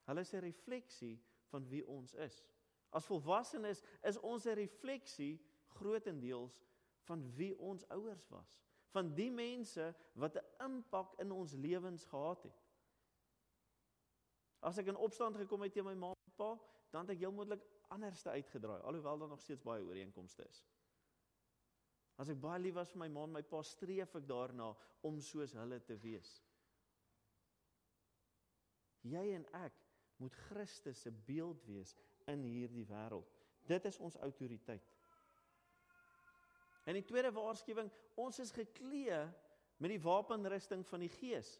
Hulle 0.06 0.20
is 0.20 0.32
'n 0.34 0.42
refleksie 0.42 1.16
van 1.50 1.68
wie 1.68 1.86
ons 1.86 2.14
is. 2.14 2.44
As 2.90 3.06
volwassenes 3.06 3.82
is 4.02 4.18
ons 4.18 4.46
'n 4.46 4.54
refleksie 4.54 5.40
grootendeels 5.66 6.64
van 7.06 7.34
wie 7.34 7.58
ons 7.58 7.88
ouers 7.88 8.28
was, 8.28 8.58
van 8.94 9.14
die 9.14 9.30
mense 9.30 9.94
wat 10.14 10.36
'n 10.36 10.64
impak 10.64 11.14
in 11.18 11.30
ons 11.30 11.52
lewens 11.52 12.04
gehad 12.04 12.42
het. 12.42 12.62
As 14.60 14.78
ek 14.78 14.86
in 14.86 14.96
opstand 14.96 15.36
gekom 15.36 15.60
het 15.60 15.72
teen 15.72 15.84
my 15.84 15.94
ma 15.94 16.10
en 16.10 16.32
pa, 16.36 16.60
dan 16.90 17.00
het 17.00 17.10
ek 17.10 17.18
heel 17.18 17.32
moontlik 17.32 17.66
anderste 17.94 18.30
uitgedraai, 18.30 18.80
alhoewel 18.82 19.18
daar 19.18 19.28
nog 19.28 19.40
steeds 19.40 19.62
baie 19.62 19.84
ooreenkomste 19.84 20.44
is. 20.48 20.62
As 22.16 22.30
ek 22.32 22.40
baie 22.40 22.60
lief 22.60 22.76
was 22.78 22.92
vir 22.94 23.02
my 23.04 23.08
ma 23.12 23.24
en 23.28 23.34
my 23.36 23.42
pa, 23.44 23.62
streef 23.62 24.14
ek 24.16 24.28
daarna 24.28 24.70
om 25.06 25.20
soos 25.20 25.52
hulle 25.58 25.78
te 25.84 25.96
wees. 26.00 26.30
Jy 29.06 29.24
en 29.36 29.44
ek 29.60 29.82
moet 30.22 30.36
Christus 30.48 31.02
se 31.04 31.12
beeld 31.26 31.62
wees 31.68 31.92
in 32.32 32.42
hierdie 32.48 32.86
wêreld. 32.88 33.28
Dit 33.68 33.84
is 33.90 33.98
ons 34.02 34.16
autoriteit. 34.24 34.86
En 36.86 36.94
die 36.94 37.04
tweede 37.04 37.32
waarskuwing, 37.34 37.90
ons 38.14 38.38
is 38.40 38.54
geklee 38.54 39.18
met 39.82 39.92
die 39.92 40.00
wapenrusting 40.00 40.86
van 40.86 41.02
die 41.02 41.12
Gees. 41.12 41.56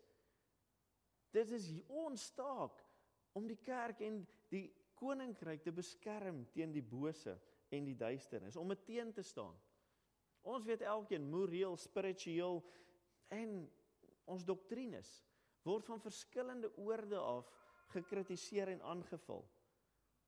Dit 1.35 1.51
is 1.53 1.69
ons 1.91 2.31
taak 2.39 2.79
om 3.37 3.49
die 3.51 3.59
kerk 3.61 4.01
en 4.07 4.23
die 4.49 4.69
koninkryk 4.97 5.63
te 5.63 5.73
beskerm 5.73 6.45
teen 6.55 6.73
die 6.73 6.85
bose 6.85 7.37
en 7.75 7.85
die 7.85 7.97
duisternis, 7.99 8.57
om 8.57 8.71
dit 8.73 8.85
teen 8.87 9.13
te 9.13 9.23
staan. 9.27 9.57
Ons 10.47 10.67
weet 10.67 10.85
elkeen 10.87 11.27
moreel, 11.31 11.77
spiritueel 11.77 12.63
en 13.35 13.57
ons 14.31 14.45
doktrines 14.47 15.11
word 15.67 15.87
van 15.89 16.03
verskillende 16.03 16.71
oorde 16.79 17.19
af 17.19 17.51
gekritiseer 17.91 18.71
en 18.71 18.83
aangeval. 18.83 19.43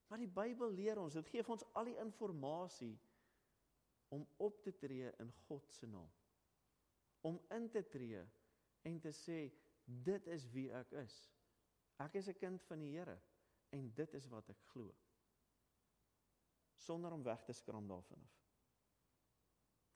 Maar 0.08 0.22
die 0.22 0.30
Bybel 0.30 0.72
leer 0.74 0.98
ons, 0.98 1.14
dit 1.14 1.30
gee 1.30 1.44
ons 1.46 1.64
al 1.78 1.90
die 1.90 1.98
inligting 2.00 2.96
om 4.14 4.24
op 4.40 4.62
te 4.64 4.72
tree 4.80 5.12
in 5.20 5.32
God 5.46 5.70
se 5.70 5.86
naam. 5.86 6.10
Om 7.28 7.38
in 7.54 7.68
te 7.70 7.84
tree 7.86 8.22
en 8.88 9.00
te 9.04 9.12
sê 9.12 9.40
dit 9.84 10.26
is 10.32 10.46
wie 10.54 10.68
ek 10.72 10.94
is. 11.02 11.16
Ek 12.00 12.14
is 12.14 12.28
'n 12.28 12.38
kind 12.38 12.62
van 12.62 12.80
die 12.80 12.96
Here 12.96 13.18
en 13.70 13.90
dit 13.94 14.14
is 14.14 14.28
wat 14.32 14.48
ek 14.52 14.60
glo. 14.72 14.94
Sonder 16.78 17.12
om 17.12 17.24
weg 17.26 17.42
te 17.44 17.52
skram 17.52 17.88
daarvan 17.88 18.22
af. 18.22 18.36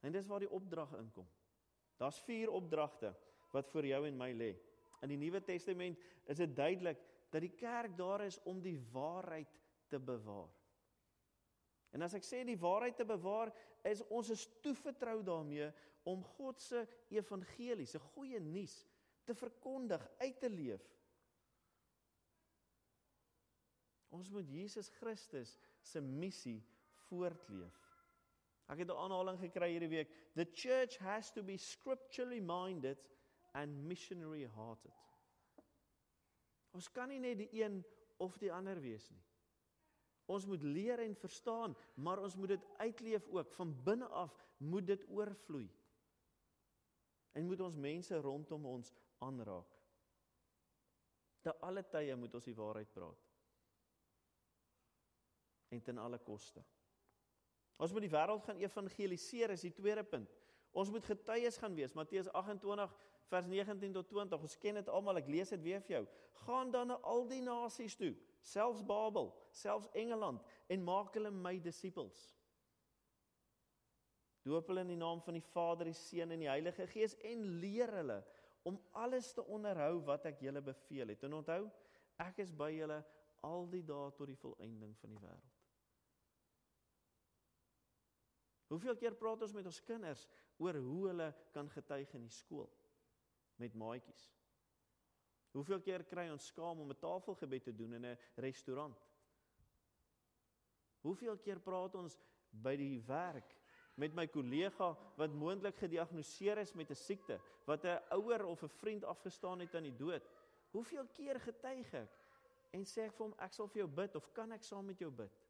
En 0.02 0.12
dis 0.12 0.26
waar 0.26 0.42
die 0.42 0.50
opdrag 0.50 0.96
inkom. 0.98 1.28
Daar's 1.96 2.18
vier 2.26 2.50
opdragte 2.50 3.12
wat 3.52 3.70
vir 3.70 3.92
jou 3.92 4.02
en 4.08 4.18
my 4.18 4.32
lê. 4.34 4.52
In 5.02 5.12
die 5.12 5.20
Nuwe 5.20 5.42
Testament 5.44 6.00
is 6.30 6.40
dit 6.42 6.56
duidelik 6.56 7.00
dat 7.32 7.44
die 7.44 7.54
kerk 7.56 7.94
daar 7.96 8.24
is 8.26 8.38
om 8.48 8.60
die 8.62 8.78
waarheid 8.92 9.60
te 9.88 10.00
bewaar. 10.02 10.50
En 11.92 12.04
as 12.04 12.16
ek 12.16 12.24
sê 12.24 12.40
die 12.48 12.58
waarheid 12.58 12.96
te 12.96 13.06
bewaar, 13.06 13.52
is 13.84 14.02
ons 14.08 14.30
is 14.32 14.46
toevertrou 14.64 15.20
daarmee 15.26 15.68
om 16.08 16.22
God 16.36 16.60
se 16.60 16.82
evangelie, 17.12 17.86
se 17.86 18.00
goeie 18.12 18.40
nuus 18.40 18.74
te 19.28 19.36
verkondig, 19.38 20.02
uit 20.18 20.38
te 20.40 20.50
leef. 20.50 20.82
Ons 24.12 24.28
moet 24.30 24.48
Jesus 24.52 24.90
Christus 25.00 25.56
se 25.80 26.00
missie 26.04 26.60
voortleef. 27.08 27.80
Ek 28.68 28.78
het 28.84 28.90
'n 28.90 29.00
aanhaling 29.04 29.38
gekry 29.40 29.72
hierdie 29.72 29.88
week. 29.88 30.10
The 30.34 30.46
church 30.52 30.98
has 30.98 31.30
to 31.32 31.42
be 31.42 31.56
scripturally 31.56 32.40
minded 32.40 32.98
and 33.52 33.84
missionary 33.84 34.46
hearted. 34.46 34.92
Ons 36.72 36.88
kan 36.88 37.08
nie 37.08 37.20
net 37.20 37.38
die 37.38 37.62
een 37.62 37.84
of 38.16 38.38
die 38.38 38.52
ander 38.52 38.80
wees 38.80 39.10
nie. 39.10 39.22
Ons 40.26 40.46
moet 40.46 40.62
leer 40.62 40.98
en 40.98 41.14
verstaan, 41.18 41.76
maar 41.94 42.22
ons 42.22 42.36
moet 42.36 42.54
dit 42.54 42.66
uitleef 42.78 43.28
ook 43.28 43.52
van 43.52 43.74
binne 43.84 44.06
af 44.06 44.36
moet 44.56 44.86
dit 44.86 45.04
oorvloei. 45.08 45.68
En 47.32 47.46
moet 47.46 47.60
ons 47.60 47.76
mense 47.76 48.16
rondom 48.16 48.66
ons 48.66 48.92
aanraak. 49.18 49.78
Te 51.42 51.54
alle 51.66 51.82
tye 51.82 52.16
moet 52.16 52.34
ons 52.34 52.44
die 52.44 52.56
waarheid 52.56 52.92
praat. 52.92 53.31
En 55.72 55.80
ten 55.82 55.98
alle 55.98 56.20
koste. 56.20 56.60
Ons 57.80 57.92
moet 57.94 58.04
die 58.04 58.12
wêreld 58.12 58.44
gaan 58.46 58.60
evangeliseer 58.60 59.54
is 59.54 59.64
die 59.64 59.72
tweede 59.74 60.04
punt. 60.04 60.30
Ons 60.72 60.90
moet 60.92 61.04
getuies 61.04 61.56
gaan 61.60 61.74
wees. 61.76 61.96
Matteus 61.96 62.28
28 62.32 62.92
vers 63.32 63.48
19 63.48 63.96
tot 63.96 64.08
20. 64.08 64.44
Ons 64.48 64.58
ken 64.60 64.78
dit 64.80 64.92
almal. 64.92 65.20
Ek 65.20 65.30
lees 65.32 65.52
dit 65.52 65.64
weer 65.64 65.82
vir 65.84 65.96
jou. 65.98 66.04
Gaan 66.44 66.72
dan 66.74 66.92
na 66.92 66.98
al 67.06 67.26
die 67.30 67.42
nasies 67.44 67.96
toe, 67.98 68.12
selfs 68.42 68.82
Babel, 68.86 69.30
selfs 69.54 69.90
Engeland 69.98 70.42
en 70.72 70.84
maak 70.84 71.14
hulle 71.14 71.30
my 71.34 71.54
disippels. 71.62 72.20
Doop 74.42 74.72
hulle 74.72 74.82
in 74.82 74.90
die 74.90 74.98
naam 74.98 75.20
van 75.22 75.38
die 75.38 75.44
Vader, 75.52 75.86
die 75.86 75.94
Seun 75.94 76.34
en 76.34 76.42
die 76.42 76.50
Heilige 76.50 76.88
Gees 76.90 77.14
en 77.22 77.44
leer 77.62 77.92
hulle 78.00 78.18
om 78.66 78.78
alles 78.98 79.30
te 79.36 79.44
onderhou 79.46 80.00
wat 80.08 80.26
ek 80.32 80.42
julle 80.42 80.62
beveel 80.64 81.14
het. 81.14 81.22
En 81.26 81.38
onthou, 81.38 81.62
ek 82.22 82.42
is 82.42 82.50
by 82.54 82.72
julle 82.74 82.98
al 83.46 83.66
die 83.70 83.84
dae 83.86 84.10
tot 84.18 84.30
die 84.30 84.38
volëinding 84.38 84.96
van 84.98 85.14
die 85.14 85.22
wêreld. 85.22 85.51
Hoeveel 88.72 88.96
keer 88.96 89.14
praat 89.20 89.42
ons 89.44 89.52
met 89.52 89.66
ons 89.68 89.82
kinders 89.84 90.22
oor 90.56 90.78
hoe 90.80 91.02
hulle 91.10 91.28
kan 91.52 91.68
getuig 91.70 92.14
in 92.16 92.24
die 92.24 92.32
skool? 92.32 92.70
met 93.62 93.74
maatjies. 93.78 94.28
Hoeveel 95.52 95.82
keer 95.84 96.04
kry 96.08 96.28
ons 96.32 96.48
skaam 96.50 96.80
om 96.80 96.90
'n 96.90 96.98
tafelgebed 96.98 97.64
te 97.64 97.74
doen 97.76 97.92
in 97.92 98.06
'n 98.06 98.18
restaurant? 98.34 98.96
Hoeveel 101.00 101.38
keer 101.38 101.60
praat 101.60 101.94
ons 101.94 102.18
by 102.50 102.76
die 102.76 103.00
werk 103.06 103.56
met 103.96 104.14
my 104.14 104.26
kollega 104.26 104.96
wat 105.16 105.34
moontlik 105.34 105.76
gediagnoseer 105.76 106.58
is 106.58 106.74
met 106.74 106.90
'n 106.90 106.94
siekte, 106.94 107.40
wat 107.66 107.84
'n 107.84 108.00
ouer 108.10 108.44
of 108.44 108.62
'n 108.62 108.68
vriend 108.68 109.04
afgestaan 109.04 109.60
het 109.60 109.74
aan 109.74 109.82
die 109.90 109.96
dood? 109.96 110.30
Hoeveel 110.70 111.06
keer 111.06 111.40
getuig 111.40 111.94
ek 111.94 112.10
en 112.70 112.84
sê 112.84 113.02
ek 113.02 113.12
vir 113.12 113.26
hom 113.26 113.34
ek 113.38 113.52
sal 113.52 113.68
vir 113.68 113.82
jou 113.82 113.88
bid 113.88 114.16
of 114.16 114.32
kan 114.32 114.52
ek 114.52 114.64
saam 114.64 114.86
met 114.86 114.98
jou 114.98 115.10
bid? 115.10 115.41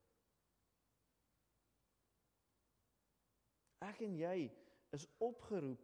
Ek 3.83 4.03
en 4.07 4.15
jy 4.19 4.37
is 4.95 5.09
opgeroep 5.25 5.83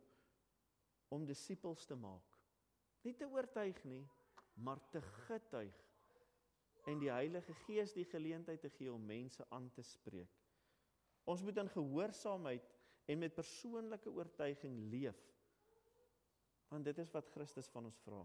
om 1.15 1.25
disippels 1.27 1.87
te 1.89 1.97
maak. 1.99 2.37
Nie 3.07 3.15
te 3.17 3.27
oortuig 3.31 3.79
nie, 3.89 4.05
maar 4.59 4.81
te 4.93 5.03
getuig 5.27 5.85
en 6.89 7.01
die 7.03 7.11
Heilige 7.13 7.53
Gees 7.67 7.93
die 7.93 8.07
geleentheid 8.09 8.63
te 8.65 8.71
gee 8.73 8.93
om 8.93 9.05
mense 9.05 9.45
aan 9.53 9.69
te 9.75 9.85
spreek. 9.85 10.33
Ons 11.29 11.43
moet 11.45 11.61
in 11.61 11.69
gehoorsaamheid 11.69 12.65
en 13.09 13.21
met 13.21 13.35
persoonlike 13.35 14.11
oortuiging 14.11 14.79
leef. 14.93 15.19
Want 16.69 16.85
dit 16.89 16.99
is 16.99 17.13
wat 17.13 17.29
Christus 17.33 17.69
van 17.73 17.89
ons 17.89 18.01
vra. 18.05 18.23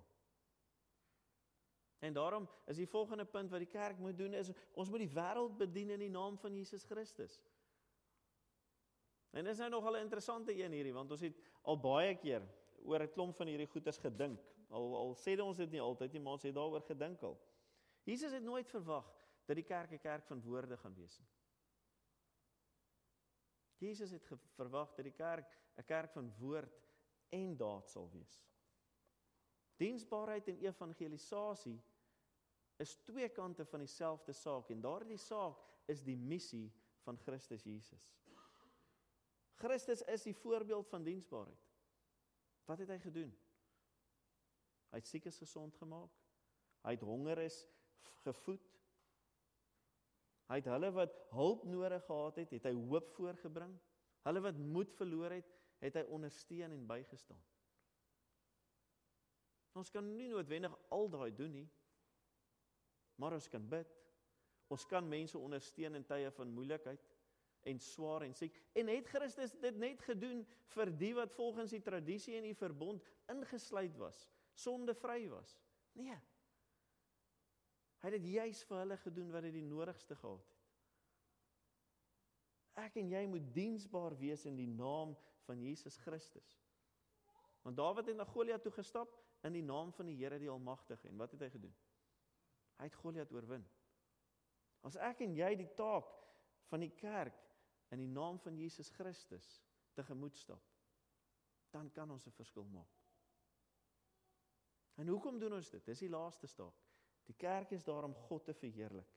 En 2.04 2.16
daarom 2.16 2.48
is 2.68 2.80
die 2.80 2.88
volgende 2.88 3.26
punt 3.26 3.52
wat 3.52 3.64
die 3.64 3.72
kerk 3.72 4.00
moet 4.00 4.18
doen 4.18 4.34
is 4.36 4.52
ons 4.76 4.90
moet 4.92 5.06
die 5.06 5.14
wêreld 5.16 5.56
bedien 5.60 5.94
in 5.96 6.04
die 6.04 6.12
naam 6.12 6.38
van 6.40 6.56
Jesus 6.56 6.84
Christus. 6.88 7.38
En 9.34 9.46
dis 9.46 9.58
nou 9.58 9.70
nog 9.70 9.90
'n 9.90 9.96
interessante 9.96 10.54
een 10.54 10.72
hierdie 10.72 10.94
want 10.94 11.12
ons 11.12 11.22
het 11.22 11.38
al 11.62 11.80
baie 11.80 12.16
keer 12.16 12.42
oor 12.84 13.02
'n 13.02 13.12
klomp 13.12 13.36
van 13.36 13.48
hierdie 13.48 13.68
goeters 13.68 13.98
gedink. 13.98 14.40
Al 14.70 14.96
al 14.96 15.16
sê 15.16 15.40
ons 15.42 15.58
dit 15.58 15.72
nie 15.72 15.82
altyd 15.82 16.12
nie, 16.12 16.22
maar 16.22 16.34
ons 16.34 16.44
het 16.44 16.56
daaroor 16.56 16.82
gedink 16.82 17.22
al. 17.22 17.40
Jesus 18.04 18.32
het 18.32 18.44
nooit 18.44 18.70
verwag 18.70 19.08
dat 19.46 19.56
die 19.56 19.66
kerk 19.66 19.92
'n 19.92 20.00
kerk 20.00 20.26
van 20.26 20.42
woorde 20.42 20.78
gaan 20.78 20.94
wees 20.94 21.20
nie. 21.20 21.28
Jesus 23.78 24.12
het 24.12 24.30
verwag 24.56 24.94
dat 24.96 25.06
die 25.06 25.14
kerk 25.14 25.58
'n 25.78 25.84
kerk 25.84 26.12
van 26.12 26.34
woord 26.40 26.82
en 27.30 27.58
daad 27.58 27.90
sal 27.90 28.10
wees. 28.12 28.44
Diensbaarheid 29.78 30.48
en 30.48 30.60
evangelisasie 30.60 31.82
is 32.78 32.96
twee 32.96 33.30
kante 33.30 33.66
van 33.66 33.80
dieselfde 33.80 34.34
saak 34.34 34.70
en 34.70 34.82
daardie 34.82 35.18
saak 35.18 35.58
is 35.86 36.04
die 36.04 36.18
missie 36.18 36.72
van 37.04 37.18
Christus 37.18 37.64
Jesus. 37.64 38.14
Christus 39.62 40.02
is 40.02 40.26
die 40.26 40.36
voorbeeld 40.36 40.90
van 40.90 41.04
diensbaarheid. 41.04 41.70
Wat 42.66 42.80
het 42.80 42.90
hy 42.90 43.00
gedoen? 43.04 43.32
Hy 44.94 45.02
het 45.02 45.10
siekes 45.10 45.38
gesond 45.42 45.76
gemaak. 45.82 46.12
Hy 46.84 46.96
het 46.96 47.06
hongeres 47.06 47.64
gevoed. 48.24 48.64
Hy 50.52 50.60
het 50.60 50.70
hulle 50.70 50.92
wat 50.94 51.16
hulp 51.34 51.64
nodig 51.66 52.04
gehad 52.06 52.42
het, 52.44 52.52
het 52.54 52.68
hy 52.68 52.74
hoop 52.76 53.10
voorgebring. 53.16 53.74
Hulle 54.28 54.44
wat 54.44 54.60
moed 54.60 54.94
verloor 54.96 55.34
het, 55.34 55.50
het 55.84 55.98
hy 56.00 56.04
ondersteun 56.16 56.76
en 56.76 56.86
bygestaan. 56.88 57.42
Ons 59.74 59.90
kan 59.90 60.06
nie 60.16 60.30
noodwendig 60.30 60.76
al 60.94 61.10
daai 61.10 61.32
doen 61.36 61.56
nie. 61.58 61.70
Maar 63.18 63.40
ons 63.40 63.50
kan 63.50 63.64
bid. 63.70 63.90
Ons 64.74 64.86
kan 64.90 65.08
mense 65.10 65.38
ondersteun 65.38 65.98
in 65.98 66.06
tye 66.08 66.30
van 66.38 66.54
moeilikheid 66.54 67.02
en 67.64 67.80
swaar 67.80 68.26
en 68.26 68.34
siek. 68.36 68.56
En 68.78 68.90
het 68.92 69.08
Christus 69.08 69.54
dit 69.62 69.78
net 69.80 70.02
gedoen 70.04 70.44
vir 70.76 70.92
die 71.00 71.14
wat 71.16 71.34
volgens 71.36 71.72
die 71.76 71.82
tradisie 71.82 72.36
en 72.38 72.48
die 72.48 72.58
verbond 72.58 73.06
ingesluit 73.32 73.96
was, 73.98 74.26
sondevry 74.54 75.28
was? 75.32 75.56
Nee. 76.00 76.18
Hy 78.04 78.12
het 78.12 78.18
dit 78.20 78.34
juis 78.36 78.64
vir 78.68 78.82
hulle 78.82 78.98
gedoen 79.00 79.32
wat 79.32 79.48
dit 79.48 79.56
die 79.56 79.68
nodigste 79.68 80.16
gehad 80.20 80.44
het. 80.44 80.60
Ek 82.84 82.98
en 83.00 83.12
jy 83.14 83.22
moet 83.30 83.46
diensbaar 83.54 84.16
wees 84.18 84.48
in 84.50 84.58
die 84.58 84.68
naam 84.68 85.14
van 85.46 85.62
Jesus 85.62 85.96
Christus. 86.02 86.58
Want 87.64 87.78
Dawid 87.78 88.10
het 88.10 88.18
na 88.18 88.26
Goliat 88.28 88.64
toe 88.66 88.74
gestap 88.76 89.14
in 89.48 89.56
die 89.56 89.64
naam 89.64 89.94
van 89.96 90.10
die 90.10 90.18
Here 90.20 90.40
die 90.42 90.50
Almagtige 90.52 91.08
en 91.08 91.22
wat 91.22 91.32
het 91.36 91.46
hy 91.46 91.50
gedoen? 91.54 91.76
Hy 92.82 92.90
het 92.90 92.98
Goliat 93.00 93.32
oorwin. 93.32 93.64
As 94.84 94.98
ek 95.00 95.22
en 95.24 95.38
jy 95.38 95.54
die 95.62 95.70
taak 95.78 96.10
van 96.68 96.84
die 96.84 96.92
kerk 96.98 97.38
in 97.94 98.02
die 98.02 98.12
naam 98.12 98.40
van 98.42 98.58
Jesus 98.58 98.90
Christus 98.98 99.48
tegemoet 99.94 100.38
stap, 100.38 100.64
dan 101.74 101.92
kan 101.92 102.12
ons 102.12 102.28
'n 102.28 102.32
verskil 102.32 102.66
maak. 102.66 103.02
En 104.96 105.08
hoekom 105.08 105.40
doen 105.40 105.54
ons 105.54 105.70
dit? 105.70 105.86
Dis 105.86 106.00
die 106.00 106.10
laaste 106.10 106.48
staak. 106.48 106.76
Die 107.26 107.36
kerk 107.36 107.72
is 107.72 107.84
daar 107.84 108.04
om 108.04 108.14
God 108.14 108.46
te 108.46 108.54
verheerlik. 108.54 109.10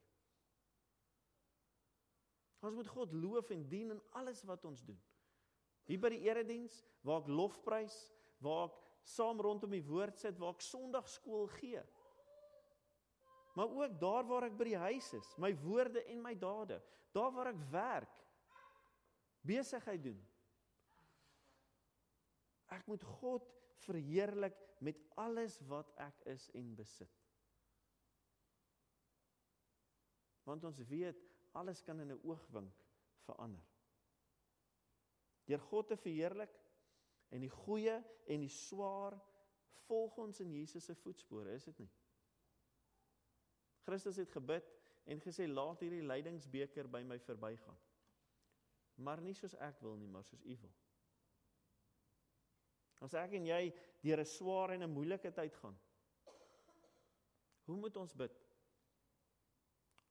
Ons 2.59 2.73
moet 2.73 2.87
God 2.87 3.13
loof 3.13 3.51
en 3.53 3.67
dien 3.69 3.93
in 3.93 4.01
alles 4.17 4.41
wat 4.43 4.65
ons 4.65 4.83
doen. 4.85 4.99
Hier 5.87 5.99
by 6.01 6.09
die 6.09 6.25
erediens 6.25 6.81
waar 7.05 7.21
ek 7.21 7.29
lofprys, 7.31 7.97
waar 8.43 8.71
ek 8.71 8.79
saam 9.07 9.39
rondom 9.39 9.71
die 9.71 9.85
woord 9.85 10.17
sit, 10.19 10.39
waar 10.41 10.55
ek 10.57 10.65
Sondagskool 10.65 11.47
gee. 11.61 11.83
Maar 13.55 13.71
ook 13.71 13.99
daar 14.01 14.27
waar 14.27 14.49
ek 14.49 14.57
by 14.57 14.67
die 14.71 14.81
huis 14.81 15.13
is, 15.17 15.29
my 15.37 15.53
woorde 15.63 16.03
en 16.11 16.21
my 16.21 16.33
dade, 16.37 16.81
daar 17.15 17.31
waar 17.33 17.53
ek 17.53 17.61
werk, 17.71 18.17
besigheid 19.47 20.03
doen. 20.03 20.19
Ek 22.75 22.83
moet 22.87 23.03
God 23.19 23.47
verheerlik 23.87 24.57
met 24.83 24.99
alles 25.15 25.59
wat 25.69 25.93
ek 26.03 26.25
is 26.33 26.49
en 26.57 26.73
besit. 26.75 27.13
Want 30.47 30.63
ons 30.67 30.79
weet 30.89 31.23
alles 31.57 31.81
kan 31.83 31.99
in 31.99 32.11
'n 32.11 32.21
oogwink 32.23 32.83
verander. 33.25 33.65
Deur 35.47 35.59
God 35.59 35.87
te 35.87 35.97
verheerlik 35.97 36.53
en 37.29 37.41
die 37.41 37.49
goeie 37.51 38.03
en 38.27 38.39
die 38.39 38.51
swaar 38.51 39.15
volg 39.87 40.17
ons 40.17 40.39
in 40.39 40.51
Jesus 40.51 40.85
se 40.85 40.95
voetspore, 40.95 41.53
is 41.55 41.63
dit 41.63 41.79
nie? 41.79 41.89
Christus 43.87 44.19
het 44.19 44.31
gebid 44.31 44.67
en 45.07 45.21
gesê 45.23 45.47
laat 45.47 45.79
hierdie 45.79 46.03
lydingsbeker 46.03 46.89
by 46.91 47.03
my 47.07 47.19
verbygaan. 47.23 47.77
Maar 48.97 49.21
nie 49.21 49.35
soos 49.37 49.53
ek 49.61 49.81
wil 49.85 49.97
nie, 49.99 50.09
maar 50.09 50.25
soos 50.25 50.41
U 50.41 50.57
wil. 50.61 50.75
As 53.05 53.13
ek 53.13 53.35
en 53.37 53.45
jy 53.45 53.61
deur 54.01 54.19
'n 54.19 54.25
swaar 54.25 54.73
en 54.73 54.83
'n 54.83 54.93
moeilike 54.93 55.31
tyd 55.31 55.55
gaan, 55.61 55.77
hoe 57.65 57.77
moet 57.77 57.97
ons 57.97 58.13
bid? 58.13 58.33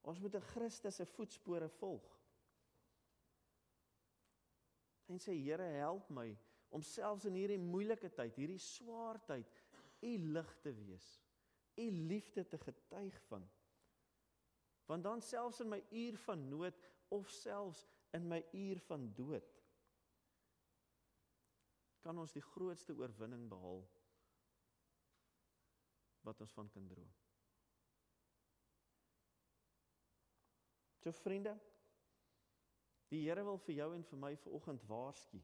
Ons 0.02 0.20
moet 0.20 0.34
in 0.34 0.40
Christus 0.52 0.94
se 0.94 1.06
voetspore 1.06 1.68
volg. 1.68 2.06
En 5.06 5.18
sê 5.18 5.34
Here, 5.34 5.62
help 5.62 6.10
my 6.10 6.36
om 6.68 6.82
selfs 6.82 7.24
in 7.24 7.34
hierdie 7.34 7.58
moeilike 7.58 8.10
tyd, 8.14 8.36
hierdie 8.36 8.60
swaar 8.60 9.18
tyd, 9.26 9.46
u 10.02 10.18
lig 10.18 10.50
te 10.62 10.72
wees. 10.72 11.06
U 11.76 11.90
liefde 11.90 12.46
te 12.48 12.58
getuig 12.58 13.16
van. 13.28 13.48
Want 14.86 15.04
dan 15.04 15.22
selfs 15.22 15.60
in 15.60 15.68
my 15.68 15.82
uur 15.90 16.16
van 16.16 16.48
nood 16.48 16.78
of 17.08 17.28
selfs 17.30 17.86
in 18.16 18.26
my 18.28 18.40
uur 18.56 18.80
van 18.88 19.06
dood 19.14 19.52
kan 22.06 22.18
ons 22.22 22.34
die 22.36 22.44
grootste 22.54 22.94
oorwinning 22.94 23.48
behaal 23.50 23.82
wat 26.26 26.40
ons 26.42 26.54
van 26.54 26.68
kan 26.70 26.86
droom. 26.90 27.10
So 31.02 31.14
vriende, 31.14 31.52
die 33.10 33.22
Here 33.22 33.44
wil 33.46 33.60
vir 33.62 33.76
jou 33.80 33.92
en 33.94 34.06
vir 34.08 34.18
my 34.22 34.32
vanoggend 34.42 34.86
waarsku 34.90 35.38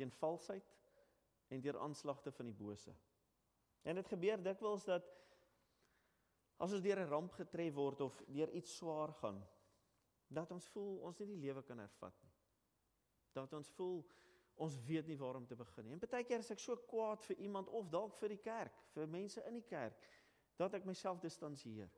teen 0.00 0.10
valsheid 0.18 0.66
en 1.52 1.62
deur 1.62 1.78
aanslagte 1.84 2.32
van 2.32 2.48
die 2.48 2.56
bose. 2.56 2.94
En 3.86 3.98
dit 4.00 4.10
gebeur 4.14 4.42
dikwels 4.42 4.86
dat 4.88 5.06
as 6.60 6.72
ons 6.72 6.82
deur 6.82 6.98
'n 7.02 7.10
ramp 7.10 7.32
getref 7.32 7.74
word 7.74 8.00
of 8.00 8.22
deur 8.26 8.50
iets 8.54 8.76
swaar 8.76 9.12
gaan, 9.20 9.38
dat 10.30 10.50
ons 10.54 10.68
voel 10.74 10.98
ons 11.08 11.18
nie 11.18 11.26
die 11.32 11.40
lewe 11.42 11.62
kan 11.66 11.78
hervat 11.82 12.14
nie. 12.22 12.32
Dat 13.34 13.52
ons 13.58 13.70
voel 13.74 14.00
ons 14.60 14.76
weet 14.86 15.08
nie 15.08 15.18
waar 15.18 15.38
om 15.38 15.46
te 15.48 15.56
begin 15.56 15.86
nie. 15.86 15.96
En 15.96 16.02
baie 16.02 16.26
keer 16.28 16.44
is 16.44 16.52
ek 16.52 16.60
so 16.62 16.76
kwaad 16.90 17.24
vir 17.24 17.38
iemand 17.46 17.70
of 17.74 17.88
dalk 17.90 18.14
vir 18.20 18.34
die 18.34 18.42
kerk, 18.44 18.76
vir 18.94 19.08
mense 19.10 19.42
in 19.48 19.56
die 19.56 19.66
kerk, 19.66 19.96
dat 20.60 20.76
ek 20.76 20.86
myself 20.86 21.22
distansieer. 21.22 21.90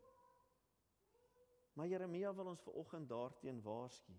Maar 1.75 1.89
Jeremia 1.91 2.31
wil 2.37 2.53
ons 2.53 2.63
ver 2.63 2.77
oggend 2.79 3.09
daarteen 3.11 3.61
waarsku. 3.65 4.15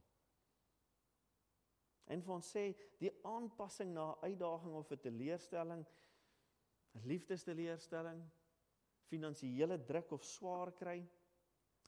En 2.12 2.21
vir 2.21 2.34
ons 2.36 2.49
sê 2.56 2.63
die 2.99 3.13
aanpassing 3.30 3.93
na 3.93 4.12
'n 4.12 4.34
uitdaging 4.34 4.73
of 4.76 4.91
'n 4.91 4.99
teleurstelling, 4.99 5.86
'n 6.95 7.08
liefdesteleurstelling, 7.08 8.23
finansiële 9.08 9.78
druk 9.86 10.12
of 10.12 10.23
swaar 10.23 10.71
kry, 10.71 10.99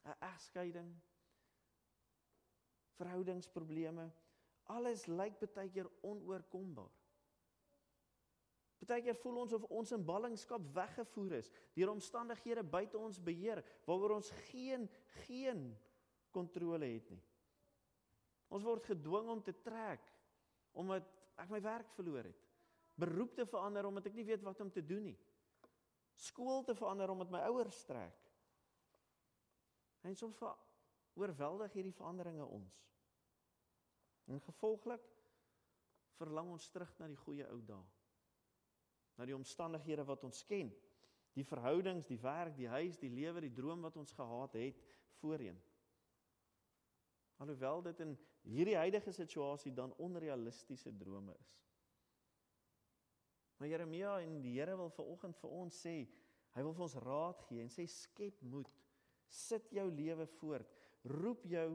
'n 0.06 0.18
egskeiding, 0.22 0.96
verhoudingsprobleme, 3.00 4.10
alles 4.74 5.06
lyk 5.08 5.42
baie 5.54 5.70
keer 5.70 5.90
onoorkombaar. 6.02 6.94
Partykeer 8.86 9.18
voel 9.18 9.38
ons 9.42 9.54
of 9.56 9.64
ons 9.74 9.92
in 9.96 10.04
ballingskap 10.06 10.66
weggevoer 10.76 11.40
is 11.40 11.52
deur 11.74 11.94
omstandighede 11.94 12.62
buite 12.64 13.00
ons 13.00 13.18
beheer 13.24 13.64
waaroor 13.88 14.18
ons 14.20 14.30
geen 14.52 14.86
geen 15.26 15.70
kontrole 16.36 16.86
het 16.92 17.08
nie. 17.10 17.22
Ons 18.54 18.66
word 18.68 18.86
gedwing 18.86 19.32
om 19.32 19.42
te 19.42 19.56
trek 19.66 20.04
omdat 20.76 21.08
ek 21.42 21.50
my 21.50 21.62
werk 21.64 21.90
verloor 21.96 22.28
het. 22.28 22.44
Beroep 23.00 23.34
te 23.36 23.48
verander 23.48 23.88
omdat 23.88 24.12
ek 24.12 24.20
nie 24.20 24.28
weet 24.28 24.44
wat 24.46 24.62
om 24.62 24.72
te 24.72 24.84
doen 24.86 25.10
nie. 25.10 25.18
Skool 26.28 26.64
te 26.64 26.76
verander 26.76 27.12
omdat 27.12 27.32
my 27.32 27.42
ouers 27.50 27.82
trek. 27.88 28.22
En 30.06 30.16
soms 30.16 30.38
oorweldig 31.16 31.74
hierdie 31.74 31.96
veranderinge 31.96 32.46
ons. 32.46 32.80
En 34.32 34.42
gevolglik 34.42 35.04
verlang 36.20 36.50
ons 36.56 36.70
terug 36.72 36.92
na 37.00 37.08
die 37.12 37.20
goeie 37.20 37.48
ou 37.52 37.62
dae 37.66 37.84
na 39.16 39.28
die 39.28 39.36
omstandighede 39.36 40.04
wat 40.08 40.24
ons 40.28 40.44
ken, 40.48 40.72
die 41.36 41.46
verhoudings, 41.48 42.08
die 42.08 42.20
werk, 42.22 42.56
die 42.58 42.70
huis, 42.72 43.00
die 43.00 43.12
lewe, 43.12 43.44
die 43.44 43.54
droom 43.54 43.84
wat 43.88 43.98
ons 44.00 44.14
gehad 44.16 44.56
het 44.60 44.82
voorheen. 45.20 45.58
Alhoewel 47.44 47.84
dit 47.90 48.02
in 48.06 48.14
hierdie 48.48 48.78
huidige 48.80 49.12
situasie 49.16 49.74
dan 49.76 49.94
onrealistiese 50.04 50.94
drome 50.96 51.36
is. 51.36 51.52
Maar 53.58 53.72
Jeremia 53.72 54.18
en 54.24 54.40
die 54.44 54.56
Here 54.58 54.76
wil 54.80 54.92
vanoggend 54.92 55.38
vir 55.40 55.52
ons 55.60 55.80
sê, 55.86 55.96
hy 56.56 56.64
wil 56.64 56.76
vir 56.76 56.86
ons 56.88 56.98
raad 57.04 57.44
gee 57.48 57.64
en 57.64 57.72
sê 57.72 57.86
skep 57.92 58.42
moed. 58.44 58.72
Sit 59.32 59.72
jou 59.76 59.88
lewe 59.92 60.28
voort 60.38 60.85
roep 61.06 61.46
jou 61.50 61.70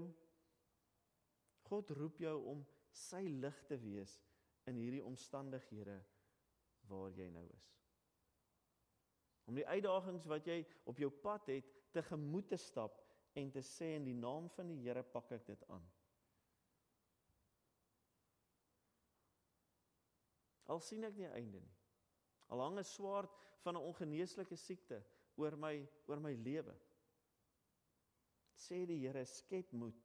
God 1.71 1.91
roep 1.95 2.19
jou 2.19 2.35
om 2.51 2.65
sy 2.91 3.23
lig 3.31 3.59
te 3.69 3.77
wees 3.79 4.17
in 4.67 4.79
hierdie 4.79 5.05
omstandighede 5.07 6.01
waar 6.91 7.15
jy 7.15 7.29
nou 7.31 7.45
is. 7.55 7.69
Om 9.47 9.59
die 9.59 9.67
uitdagings 9.67 10.27
wat 10.31 10.47
jy 10.51 10.65
op 10.91 10.99
jou 10.99 11.11
pad 11.23 11.47
het 11.51 11.71
tegemoet 11.95 12.51
te 12.51 12.59
stap 12.59 12.99
en 13.39 13.51
te 13.55 13.63
sê 13.63 13.95
in 13.97 14.09
die 14.09 14.19
naam 14.19 14.49
van 14.57 14.71
die 14.71 14.81
Here 14.83 15.03
pak 15.07 15.31
ek 15.35 15.47
dit 15.47 15.65
aan. 15.71 15.87
Al 20.71 20.83
sien 20.87 21.07
ek 21.07 21.17
nie 21.19 21.31
einde 21.31 21.63
nie. 21.63 21.77
Al 22.51 22.63
hang 22.63 22.79
'n 22.79 22.87
swaard 22.87 23.31
van 23.63 23.77
'n 23.77 23.87
ongeneeslike 23.91 24.57
siekte 24.57 25.03
oor 25.37 25.57
my 25.57 25.87
oor 26.07 26.21
my 26.21 26.35
lewe. 26.35 26.75
Sê 28.61 28.83
die 28.89 29.01
Here, 29.01 29.25
skep 29.25 29.73
moed. 29.73 29.97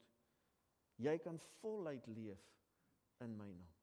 Jy 1.02 1.18
kan 1.24 1.40
voluit 1.60 2.06
leef 2.08 2.44
in 3.24 3.34
my 3.36 3.50
naam. 3.52 3.74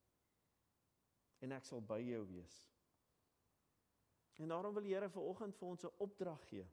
En 1.45 1.53
ek 1.59 1.67
sal 1.69 1.83
by 1.85 1.99
jou 2.01 2.23
wees. 2.31 2.55
En 4.41 4.49
daarom 4.49 4.75
wil 4.75 4.87
die 4.87 4.95
Here 4.95 5.11
vanoggend 5.13 5.59
vir 5.59 5.69
ons 5.69 5.85
'n 5.85 5.99
opdrag 5.99 6.41
gee. 6.49 6.67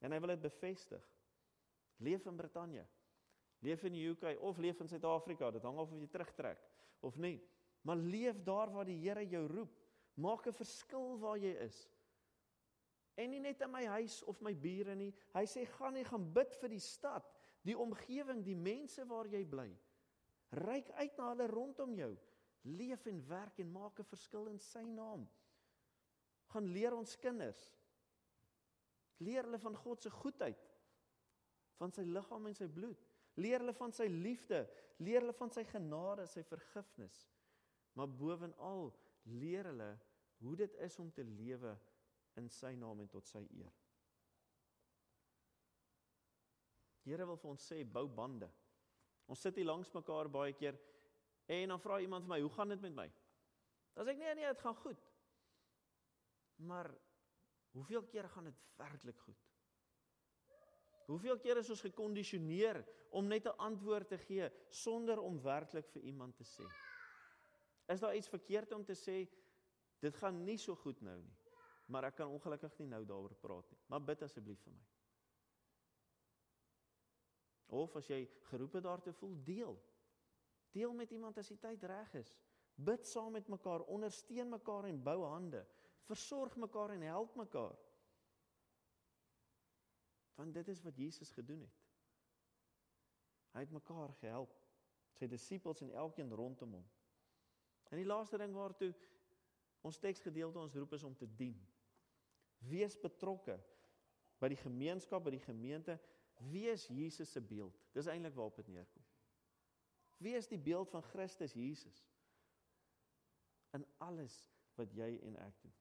En 0.00 0.12
hy 0.12 0.20
wil 0.20 0.32
dit 0.34 0.40
bevestig. 0.40 1.04
Leef 1.98 2.26
in 2.26 2.36
Brittanje. 2.36 2.86
Leef 3.60 3.84
in 3.84 3.92
die 3.92 4.06
UK 4.08 4.38
of 4.40 4.58
leef 4.58 4.80
in 4.80 4.88
Suid-Afrika, 4.88 5.50
dit 5.50 5.62
hang 5.62 5.78
af 5.78 5.90
of 5.92 5.98
jy 6.00 6.08
terugtrek 6.08 6.62
of 7.00 7.16
nie. 7.16 7.40
Maar 7.82 7.96
leef 7.96 8.42
daar 8.44 8.70
waar 8.72 8.88
die 8.88 9.00
Here 9.02 9.26
jou 9.28 9.46
roep. 9.46 9.76
Maak 10.14 10.46
'n 10.46 10.52
verskil 10.52 11.18
waar 11.18 11.38
jy 11.38 11.52
is. 11.66 11.88
En 13.20 13.32
nie 13.32 13.42
net 13.42 13.60
in 13.64 13.72
my 13.72 13.84
huis 13.98 14.20
of 14.30 14.40
my 14.44 14.54
bure 14.56 14.94
nie. 14.96 15.10
Hy 15.34 15.44
sê 15.50 15.66
gaan 15.76 15.96
nie 15.98 16.06
gaan 16.08 16.24
bid 16.34 16.54
vir 16.62 16.72
die 16.72 16.82
stad, 16.82 17.26
die 17.66 17.76
omgewing, 17.76 18.40
die 18.46 18.56
mense 18.56 19.04
waar 19.08 19.28
jy 19.28 19.42
bly. 19.48 19.68
Ryk 20.56 20.88
uit 20.96 21.18
na 21.18 21.28
hulle 21.32 21.48
rondom 21.50 21.92
jou. 21.98 22.14
Leef 22.64 23.06
en 23.08 23.20
werk 23.28 23.60
en 23.60 23.72
maak 23.72 24.00
'n 24.00 24.08
verskil 24.08 24.48
in 24.48 24.58
sy 24.58 24.82
naam. 24.84 25.28
Gaan 26.52 26.72
leer 26.72 26.96
ons 26.96 27.16
kinders. 27.16 27.60
Leer 29.20 29.44
hulle 29.44 29.58
van 29.58 29.76
God 29.76 30.02
se 30.02 30.10
goedheid, 30.10 30.60
van 31.76 31.92
sy 31.92 32.02
liggaam 32.02 32.46
en 32.46 32.54
sy 32.54 32.66
bloed. 32.66 33.04
Leer 33.36 33.60
hulle 33.60 33.74
van 33.76 33.92
sy 33.92 34.06
liefde, 34.08 34.68
leer 34.98 35.20
hulle 35.20 35.36
van 35.36 35.50
sy 35.50 35.64
genade, 35.64 36.26
sy 36.26 36.42
vergifnis. 36.42 37.28
Maar 37.94 38.08
bovenal 38.08 38.90
leer 39.22 39.64
hulle 39.70 39.98
hoe 40.40 40.56
dit 40.56 40.74
is 40.74 40.98
om 40.98 41.10
te 41.12 41.24
lewe 41.24 41.74
in 42.36 42.48
sy 42.48 42.74
naam 42.78 43.00
en 43.00 43.08
tot 43.08 43.26
sy 43.26 43.42
eer. 43.50 43.72
Die 47.04 47.14
Here 47.14 47.26
wil 47.26 47.38
vir 47.40 47.50
ons 47.50 47.66
sê 47.72 47.80
bou 47.84 48.06
bande. 48.08 48.50
Ons 49.30 49.42
sit 49.42 49.56
hier 49.56 49.66
langs 49.66 49.90
mekaar 49.94 50.28
baie 50.28 50.52
keer 50.52 50.78
en 51.50 51.72
dan 51.72 51.82
vra 51.82 52.00
iemand 52.00 52.24
vir 52.24 52.34
my, 52.34 52.40
"Hoe 52.40 52.50
gaan 52.50 52.68
dit 52.68 52.80
met 52.80 52.94
my?" 52.94 53.12
Dan 53.94 54.06
sê 54.06 54.10
ek, 54.10 54.18
"Nee, 54.18 54.34
nee, 54.34 54.46
dit 54.46 54.60
gaan 54.60 54.74
goed." 54.74 55.06
Maar 56.56 56.90
hoeveel 57.72 58.04
keer 58.06 58.28
gaan 58.28 58.44
dit 58.44 58.60
werklik 58.76 59.18
goed? 59.18 59.50
Hoeveel 61.06 61.38
keer 61.38 61.56
is 61.56 61.70
ons 61.70 61.80
gekondisioneer 61.80 62.84
om 63.10 63.26
net 63.26 63.46
'n 63.46 63.58
antwoord 63.58 64.08
te 64.08 64.18
gee 64.18 64.50
sonder 64.68 65.18
om 65.18 65.42
werklik 65.42 65.88
vir 65.88 66.02
iemand 66.02 66.36
te 66.36 66.44
sê? 66.44 66.66
Is 67.86 68.00
daar 68.00 68.16
iets 68.16 68.28
verkeerd 68.28 68.72
om 68.72 68.84
te 68.84 68.94
sê 68.94 69.28
dit 69.98 70.16
gaan 70.16 70.44
nie 70.44 70.58
so 70.58 70.74
goed 70.76 71.00
nou 71.00 71.18
nie? 71.18 71.39
Maar 71.90 72.06
ek 72.10 72.20
kan 72.20 72.30
ongelukkig 72.30 72.76
nie 72.78 72.88
nou 72.92 73.02
daaroor 73.06 73.34
praat 73.42 73.70
nie. 73.72 73.80
Maar 73.90 74.04
bid 74.12 74.22
asseblief 74.22 74.60
vir 74.62 74.74
my. 74.76 74.84
Of 77.80 77.96
as 77.98 78.10
jy 78.10 78.20
geroep 78.50 78.76
het 78.78 78.86
daartoe 78.86 79.14
voel, 79.18 79.34
deel. 79.46 79.76
Deel 80.74 80.94
met 80.94 81.10
iemand 81.14 81.38
as 81.38 81.50
die 81.50 81.58
tyd 81.58 81.82
reg 81.90 82.14
is. 82.18 82.32
Bid 82.74 83.06
saam 83.06 83.34
met 83.34 83.48
mekaar, 83.50 83.84
ondersteun 83.90 84.50
mekaar 84.50 84.86
en 84.88 85.02
bou 85.02 85.18
hande. 85.24 85.64
Versorg 86.06 86.56
mekaar 86.56 86.94
en 86.94 87.02
help 87.06 87.34
mekaar. 87.38 87.78
Want 90.38 90.54
dit 90.54 90.68
is 90.68 90.82
wat 90.82 90.96
Jesus 90.96 91.30
gedoen 91.36 91.60
het. 91.66 91.82
Hy 93.54 93.66
het 93.66 93.74
mekaar 93.74 94.14
gehelp. 94.22 94.54
Sy 95.18 95.26
disippels 95.28 95.82
en 95.84 95.90
elkeen 95.90 96.30
rondom 96.34 96.78
hom. 96.78 96.86
En 97.90 97.98
die 97.98 98.06
laaste 98.06 98.38
ding 98.38 98.54
waartoe 98.54 98.92
ons 99.86 99.98
teksgedeelte 99.98 100.58
ons 100.58 100.74
roep 100.78 100.94
is 100.94 101.04
om 101.04 101.16
te 101.18 101.26
dien. 101.36 101.58
Wees 102.68 102.96
betrokke 103.00 103.56
by 104.40 104.50
die 104.52 104.60
gemeenskap, 104.60 105.24
by 105.24 105.32
die 105.34 105.44
gemeente, 105.44 105.96
wees 106.52 106.86
Jesus 106.88 107.32
se 107.32 107.40
beeld. 107.40 107.76
Dis 107.96 108.08
eintlik 108.08 108.34
waarop 108.36 108.56
dit 108.60 108.68
neerkom. 108.72 109.04
Wees 110.20 110.48
die 110.48 110.60
beeld 110.60 110.90
van 110.92 111.02
Christus 111.02 111.54
Jesus 111.56 112.02
in 113.76 113.86
alles 114.04 114.34
wat 114.76 114.92
jy 114.96 115.14
en 115.24 115.36
ek 115.40 115.60
doen. 115.62 115.76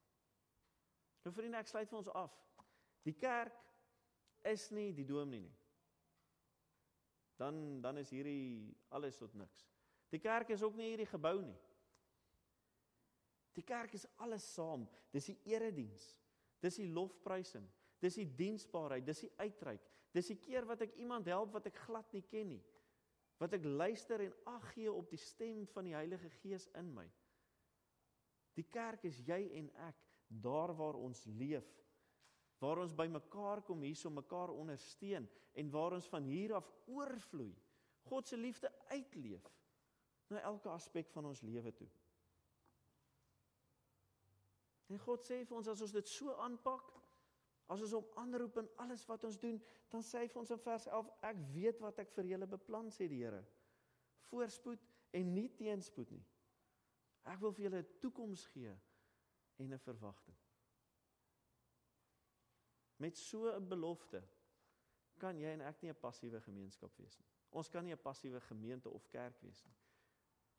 Nou 1.26 1.34
vriende, 1.36 1.60
ek 1.60 1.72
sluit 1.72 1.90
vir 1.90 2.00
ons 2.00 2.12
af. 2.16 2.36
Die 3.08 3.16
kerk 3.18 3.56
is 4.48 4.70
nie 4.76 4.92
die 4.96 5.08
dominee 5.08 5.48
nie. 5.48 5.58
Dan 7.40 7.82
dan 7.82 7.98
is 7.98 8.12
hierdie 8.12 8.76
alles 8.92 9.18
tot 9.18 9.34
niks. 9.34 9.68
Die 10.12 10.20
kerk 10.20 10.50
is 10.50 10.64
ook 10.64 10.76
nie 10.76 10.90
hierdie 10.92 11.08
gebou 11.08 11.38
nie. 11.42 11.58
Die 13.56 13.64
kerk 13.64 13.94
is 13.96 14.08
alles 14.20 14.44
saam. 14.54 14.84
Dis 15.12 15.30
die 15.32 15.38
erediens. 15.48 16.04
Dis 16.64 16.80
die 16.82 16.90
lofprysing. 16.92 17.66
Dis 18.00 18.16
die 18.20 18.28
diensbaarheid, 18.40 19.06
dis 19.08 19.26
die 19.26 19.32
uitreik. 19.40 19.84
Dis 20.16 20.32
die 20.32 20.40
keer 20.40 20.66
wat 20.68 20.82
ek 20.86 20.96
iemand 21.00 21.28
help 21.30 21.54
wat 21.54 21.68
ek 21.70 21.82
glad 21.86 22.14
nie 22.16 22.24
ken 22.26 22.56
nie. 22.56 22.64
Wat 23.40 23.54
ek 23.56 23.66
luister 23.68 24.24
en 24.24 24.36
ag 24.52 24.66
gee 24.74 24.92
op 24.92 25.12
die 25.12 25.22
stem 25.22 25.66
van 25.74 25.88
die 25.88 25.96
Heilige 25.96 26.32
Gees 26.42 26.68
in 26.80 26.90
my. 26.96 27.06
Die 28.58 28.66
kerk 28.68 29.06
is 29.08 29.22
jy 29.28 29.40
en 29.62 29.70
ek 29.88 30.00
daar 30.28 30.74
waar 30.76 30.98
ons 31.00 31.24
leef. 31.40 31.68
Waar 32.60 32.82
ons 32.84 32.96
bymekaar 32.96 33.62
kom 33.64 33.86
hier 33.88 34.02
om 34.10 34.18
mekaar 34.20 34.52
ondersteun 34.52 35.30
en 35.56 35.72
waar 35.72 35.96
ons 35.96 36.10
van 36.12 36.28
hier 36.28 36.58
af 36.58 36.68
oorvloei. 36.92 37.54
God 38.10 38.28
se 38.28 38.38
liefde 38.38 38.72
uitleef 38.90 39.46
na 40.30 40.42
elke 40.46 40.70
aspek 40.70 41.10
van 41.14 41.30
ons 41.30 41.42
lewe 41.46 41.72
toe. 41.74 41.88
En 44.90 45.00
God 45.00 45.26
sê 45.26 45.44
vir 45.46 45.58
ons 45.58 45.70
as 45.70 45.82
ons 45.86 45.94
dit 45.94 46.10
so 46.10 46.34
aanpak, 46.46 46.90
as 47.70 47.84
ons 47.86 47.94
hom 48.00 48.08
aanroep 48.18 48.58
in 48.64 48.70
alles 48.82 49.06
wat 49.10 49.24
ons 49.28 49.38
doen, 49.38 49.60
dan 49.94 50.06
sê 50.06 50.24
hy 50.24 50.30
vir 50.32 50.42
ons 50.42 50.54
in 50.56 50.62
vers 50.64 50.88
11, 50.90 51.12
ek 51.30 51.44
weet 51.54 51.82
wat 51.84 52.02
ek 52.02 52.14
vir 52.16 52.32
julle 52.32 52.50
beplan 52.50 52.90
sê 52.94 53.08
die 53.10 53.22
Here. 53.22 53.44
Voorspoed 54.30 54.82
en 55.18 55.34
nie 55.34 55.48
teenspoed 55.58 56.12
nie. 56.14 56.26
Ek 57.30 57.42
wil 57.44 57.54
vir 57.54 57.68
julle 57.68 57.82
'n 57.84 58.00
toekoms 58.02 58.46
gee 58.54 58.74
en 59.60 59.74
'n 59.74 59.80
verwagting. 59.86 60.38
Met 62.98 63.18
so 63.18 63.50
'n 63.54 63.68
belofte 63.68 64.24
kan 65.20 65.38
jy 65.38 65.54
en 65.54 65.62
ek 65.62 65.82
nie 65.82 65.90
'n 65.90 66.02
passiewe 66.02 66.42
gemeenskap 66.42 66.98
wees 66.98 67.18
nie. 67.20 67.28
Ons 67.52 67.70
kan 67.70 67.84
nie 67.84 67.94
'n 67.94 68.02
passiewe 68.02 68.40
gemeente 68.42 68.90
of 68.90 69.08
kerk 69.10 69.42
wees 69.42 69.64
nie. 69.66 69.76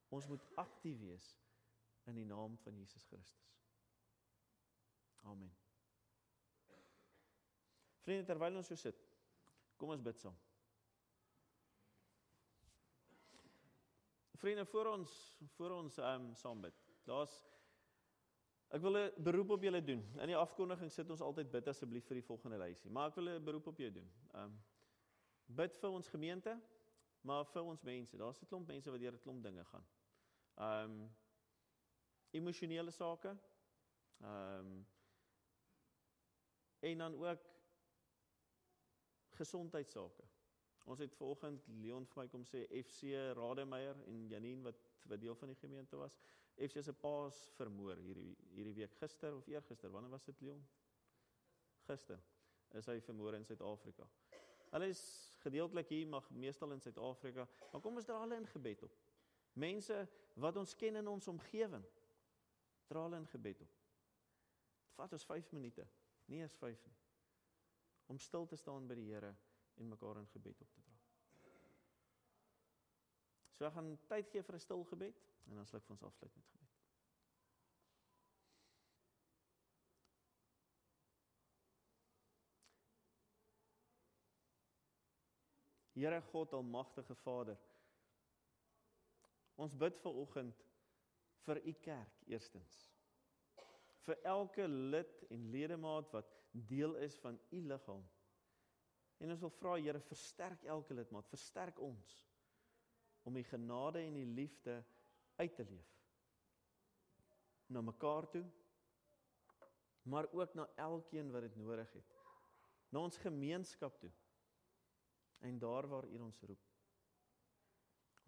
Ons 0.09 0.27
moet 0.27 0.43
aktief 0.57 0.99
wees 1.01 1.38
in 2.07 2.14
die 2.14 2.25
naam 2.25 2.59
van 2.59 2.77
Jesus 2.77 3.05
Christus. 3.05 3.51
Amen. 5.22 5.52
Vriende, 8.00 8.24
terwyl 8.24 8.56
ons 8.56 8.70
so 8.72 8.74
sit, 8.80 9.00
kom 9.76 9.92
ons 9.94 10.02
bid 10.02 10.18
saam. 10.18 10.37
Vriende, 14.40 14.64
voor 14.66 14.87
ons 14.94 15.14
voor 15.56 15.70
ons 15.70 15.98
ehm 16.00 16.30
um, 16.30 16.35
saam 16.35 16.61
bid. 16.64 16.76
Daar's 17.04 17.35
ek 18.70 18.80
wil 18.80 18.96
'n 18.96 19.22
beroep 19.22 19.50
op 19.50 19.62
julle 19.62 19.83
doen. 19.85 20.00
In 20.16 20.33
die 20.33 20.37
afkondiging 20.37 20.92
sit 20.92 21.11
ons 21.11 21.20
altyd 21.20 21.50
bid 21.50 21.68
asseblief 21.68 22.06
vir 22.06 22.20
die 22.20 22.24
volgende 22.24 22.59
lysie, 22.59 22.90
maar 22.90 23.09
ek 23.09 23.14
wil 23.14 23.28
'n 23.28 23.44
beroep 23.44 23.66
op 23.66 23.78
jou 23.78 23.90
doen. 23.92 24.12
Ehm 24.33 24.44
um, 24.44 24.62
bid 25.46 25.76
vir 25.76 25.90
ons 25.90 26.09
gemeente, 26.09 26.61
maar 27.20 27.44
vir 27.44 27.62
ons 27.62 27.83
mense. 27.83 28.16
Daar's 28.16 28.40
'n 28.42 28.46
klomp 28.46 28.66
mense 28.66 28.90
wat 28.90 29.00
deur 29.00 29.12
'n 29.12 29.20
klomp 29.20 29.42
dinge 29.42 29.64
gaan. 29.64 29.87
Ehm 30.56 30.90
um, 30.90 31.16
emosionele 32.30 32.90
sake. 32.90 33.37
Ehm 34.20 34.66
um, 34.66 34.87
en 36.81 36.99
dan 36.99 37.16
ook 37.21 37.47
gesondheidssake. 39.40 40.25
Ons 40.85 40.99
het 40.99 41.14
vanoggend 41.14 41.66
Leon 41.81 42.07
vir 42.09 42.23
my 42.23 42.27
kom 42.33 42.45
sê 42.49 42.64
FC 42.81 43.12
Rademeier 43.37 43.99
en 44.09 44.27
Janine 44.31 44.64
wat 44.69 44.87
wat 45.09 45.21
deel 45.21 45.35
van 45.35 45.49
die 45.49 45.59
gemeente 45.59 45.97
was. 45.97 46.16
FC 46.61 46.83
se 46.85 46.93
paas 46.93 47.38
vermoor 47.57 48.01
hierdie 48.05 48.35
hierdie 48.55 48.75
week 48.77 48.97
gister 49.01 49.37
of 49.37 49.47
eergister. 49.49 49.90
Wanneer 49.90 50.12
was 50.12 50.25
dit 50.25 50.40
Leon? 50.40 50.61
Gister. 51.88 52.21
Is 52.77 52.87
hy 52.87 53.01
vermoor 53.03 53.35
in 53.35 53.45
Suid-Afrika. 53.45 54.07
Hulle 54.71 54.90
is 54.93 55.03
gedeeltelik 55.43 55.88
hier 55.90 56.07
maar 56.07 56.27
meestal 56.31 56.73
in 56.73 56.81
Suid-Afrika. 56.81 57.49
Maar 57.73 57.83
kom 57.83 57.97
ons 57.99 58.07
dra 58.07 58.21
hulle 58.23 58.38
in 58.38 58.47
gebed 58.53 58.85
op. 58.87 58.99
Mense 59.59 59.97
wat 60.35 60.57
ons 60.61 60.75
ken 60.79 61.01
in 61.01 61.09
ons 61.11 61.29
omgewing. 61.33 61.87
Dra 62.87 63.07
hulle 63.09 63.19
in 63.19 63.27
gebed 63.33 63.64
op. 63.64 63.73
Dit 64.85 65.01
vat 65.01 65.16
ons 65.16 65.27
5 65.27 65.51
minute. 65.57 65.87
Nie 66.31 66.40
eens 66.40 66.57
5 66.57 66.85
nie. 66.87 66.99
Om 68.07 68.19
stil 68.19 68.47
te 68.47 68.57
staan 68.57 68.87
by 68.87 68.95
die 68.95 69.09
Here 69.11 69.35
en 69.75 69.88
mekaar 69.88 70.21
in 70.21 70.29
gebed 70.31 70.61
op 70.62 70.71
te 70.71 70.83
dra. 70.87 70.99
So 73.57 73.66
ek 73.66 73.75
gaan 73.75 73.90
tyd 74.09 74.31
gee 74.31 74.43
vir 74.47 74.55
'n 74.55 74.62
stil 74.62 74.85
gebed 74.93 75.25
en 75.51 75.59
dan 75.59 75.66
sal 75.66 75.81
ek 75.81 75.87
vir 75.88 75.97
ons 75.97 76.07
afsluit 76.07 76.37
met 76.37 76.47
gebed. 76.53 76.61
Here 86.01 86.23
God 86.31 86.53
almagtige 86.53 87.14
Vader. 87.14 87.59
Ons 89.55 89.77
bid 89.77 89.99
ver 90.01 90.14
oggend 90.23 90.64
vir 91.45 91.66
u 91.66 91.73
kerk 91.73 92.23
eerstens. 92.27 92.99
Vir 94.11 94.18
elke 94.27 94.66
lid 94.66 95.20
en 95.31 95.51
ledemaat 95.53 96.11
wat 96.11 96.33
deel 96.51 96.96
is 97.07 97.14
van 97.23 97.38
u 97.55 97.61
liggaam. 97.70 98.03
En 99.23 99.31
ons 99.31 99.44
wil 99.44 99.53
vra 99.61 99.77
Here 99.79 100.01
versterk 100.03 100.64
elke 100.66 100.96
lidmaat, 100.96 101.29
versterk 101.31 101.79
ons 101.79 102.16
om 103.29 103.37
u 103.37 103.42
genade 103.44 104.01
en 104.03 104.16
u 104.16 104.25
liefde 104.35 104.81
uit 105.37 105.55
te 105.55 105.64
leef 105.68 105.90
na 107.70 107.83
mekaar 107.85 108.27
toe 108.33 108.42
maar 110.03 110.27
ook 110.33 110.55
na 110.55 110.64
elkeen 110.75 111.31
wat 111.31 111.44
dit 111.44 111.57
nodig 111.61 111.92
het 111.92 112.16
na 112.90 113.05
ons 113.05 113.20
gemeenskap 113.23 114.01
toe 114.01 114.11
en 115.40 115.59
daar 115.59 115.87
waar 115.88 116.05
U 116.05 116.18
ons 116.20 116.40
roep. 116.42 116.64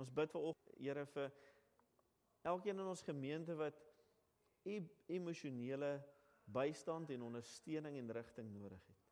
Ons 0.00 0.12
bid 0.12 0.30
vir 0.32 0.54
Here 0.78 1.06
vir 1.06 1.32
elkeen 2.48 2.78
in 2.78 2.88
ons 2.88 3.02
gemeente 3.04 3.54
wat 3.58 3.76
emosionele 4.64 5.92
bystand 6.52 7.10
en 7.10 7.22
ondersteuning 7.22 7.98
en 7.98 8.12
rigting 8.12 8.50
nodig 8.52 8.82
het. 8.86 9.02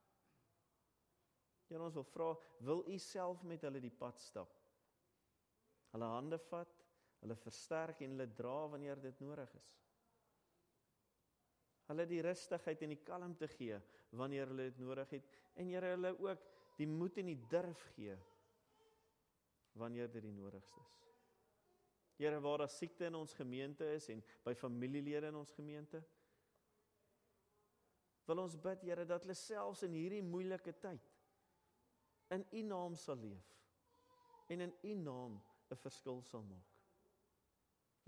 Here 1.70 1.82
ons 1.86 1.94
wil 1.94 2.06
vra, 2.10 2.30
wil 2.66 2.82
U 2.90 2.98
self 2.98 3.44
met 3.46 3.62
hulle 3.62 3.82
die 3.82 3.94
pad 3.94 4.18
stap? 4.18 4.56
Hulle 5.94 6.08
hande 6.10 6.38
vat, 6.50 6.72
hulle 7.22 7.36
versterk 7.38 8.02
en 8.02 8.16
hulle 8.16 8.26
dra 8.34 8.56
wanneer 8.72 8.98
dit 9.02 9.22
nodig 9.22 9.52
is. 9.58 9.70
Hulle 11.90 12.06
die 12.06 12.22
rustigheid 12.22 12.82
en 12.86 12.94
die 12.94 13.02
kalmte 13.06 13.48
gee 13.50 13.78
wanneer 14.18 14.50
hulle 14.50 14.68
dit 14.70 14.82
nodig 14.82 15.16
het 15.18 15.30
en 15.58 15.70
Here 15.70 15.94
hulle 15.94 16.14
ook 16.18 16.44
die 16.78 16.86
moed 16.90 17.18
en 17.22 17.30
die 17.32 17.40
durf 17.50 17.82
gee 17.94 18.16
wanneer 19.78 20.10
dit 20.10 20.24
die 20.26 20.34
nodigste 20.34 20.82
is. 20.82 21.09
Here 22.20 22.40
waar 22.44 22.58
daar 22.60 22.68
siekte 22.68 23.06
in 23.08 23.16
ons 23.16 23.32
gemeente 23.32 23.86
is 23.96 24.10
en 24.12 24.20
by 24.44 24.52
familielede 24.54 25.30
in 25.32 25.38
ons 25.40 25.52
gemeente 25.56 26.02
wil 28.28 28.44
ons 28.44 28.58
bid 28.60 28.84
Here 28.86 29.06
dat 29.08 29.24
hulle 29.24 29.38
selfs 29.38 29.86
in 29.86 29.96
hierdie 29.96 30.22
moeilike 30.22 30.74
tyd 30.82 31.06
in 32.36 32.44
U 32.52 32.66
naam 32.68 32.98
sal 33.00 33.18
leef 33.18 33.48
en 34.52 34.66
in 34.66 34.74
U 34.84 34.94
naam 34.94 35.40
'n 35.70 35.78
verskil 35.78 36.22
sal 36.26 36.42
maak. 36.42 36.68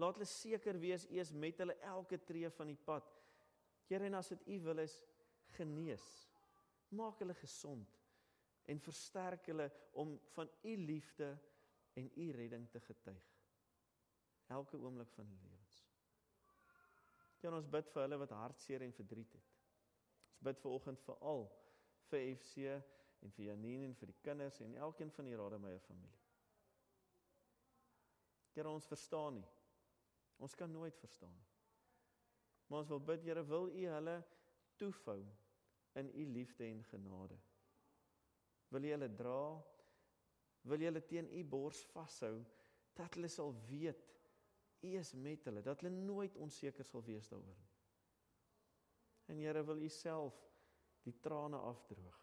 Laat 0.03 0.19
hulle 0.19 0.27
seker 0.27 0.79
wees 0.83 1.07
U 1.07 1.19
is 1.21 1.33
met 1.33 1.59
hulle 1.63 1.77
elke 1.95 2.19
tree 2.19 2.51
van 2.51 2.67
die 2.67 2.79
pad. 2.87 3.07
Here 3.87 4.07
en 4.07 4.15
as 4.15 4.29
dit 4.29 4.47
U 4.47 4.61
wil 4.61 4.79
is 4.79 5.05
genees. 5.59 6.07
Maak 6.89 7.19
hulle 7.23 7.35
gesond 7.35 8.01
en 8.67 8.81
versterk 8.81 9.47
hulle 9.47 9.71
om 9.93 10.19
van 10.35 10.51
U 10.63 10.77
liefde 10.77 11.39
en 11.95 12.11
U 12.17 12.31
redding 12.33 12.69
te 12.71 12.81
getuig. 12.81 13.32
Elke 14.53 14.79
oomblik 14.79 15.11
van 15.17 15.27
hulle 15.27 15.49
lewens. 15.49 15.79
Ja, 17.43 17.51
ons 17.51 17.71
bid 17.71 17.89
vir 17.91 18.05
hulle 18.05 18.19
wat 18.23 18.35
hartseer 18.37 18.85
en 18.87 18.95
verdriet 18.95 19.33
het. 19.35 19.55
Ons 20.37 20.45
bid 20.47 20.61
ver 20.63 20.77
oggend 20.77 21.01
vir 21.07 21.23
al 21.33 21.47
vir 22.11 22.27
FC 22.37 22.67
en 23.23 23.33
vir 23.37 23.49
Janine 23.49 23.89
en 23.89 23.97
vir 23.99 24.13
die 24.13 24.21
kinders 24.23 24.61
en 24.63 24.77
elkeen 24.87 25.11
van 25.15 25.31
die 25.31 25.39
Rademeier 25.39 25.83
familie. 25.87 26.21
Here 28.53 28.69
ons 28.69 28.87
verstaan 28.87 29.41
nie. 29.41 29.49
Ons 30.43 30.55
kan 30.59 30.71
nooit 30.71 30.99
verstaan 31.01 31.33
nie. 31.33 31.49
Maar 32.69 32.83
ons 32.83 32.91
wil 32.93 33.03
bid 33.13 33.25
Here 33.27 33.45
wil 33.49 33.71
U 33.71 33.87
hulle 33.95 34.17
toefou 34.81 35.21
in 36.01 36.09
U 36.09 36.27
liefde 36.35 36.67
en 36.67 36.83
genade. 36.89 37.39
Wil 38.73 38.89
U 38.89 38.93
hulle 38.95 39.11
dra? 39.17 39.43
Wil 40.69 40.85
U 40.85 40.89
hulle 40.91 41.05
teen 41.07 41.31
U 41.31 41.45
bors 41.45 41.83
vashou 41.93 42.37
dat 42.97 43.15
hulle 43.17 43.31
sal 43.33 43.55
weet 43.69 44.09
U 44.83 44.97
is 44.99 45.13
met 45.15 45.45
hulle, 45.45 45.63
dat 45.63 45.81
hulle 45.81 45.95
nooit 45.95 46.37
onseker 46.37 46.85
sal 46.85 47.05
wees 47.07 47.29
daaroor 47.31 47.59
nie. 47.59 47.71
En 49.31 49.39
Here 49.39 49.63
wil 49.65 49.83
U 49.83 49.89
self 49.89 50.39
die 51.07 51.15
trane 51.23 51.57
afdroog. 51.57 52.19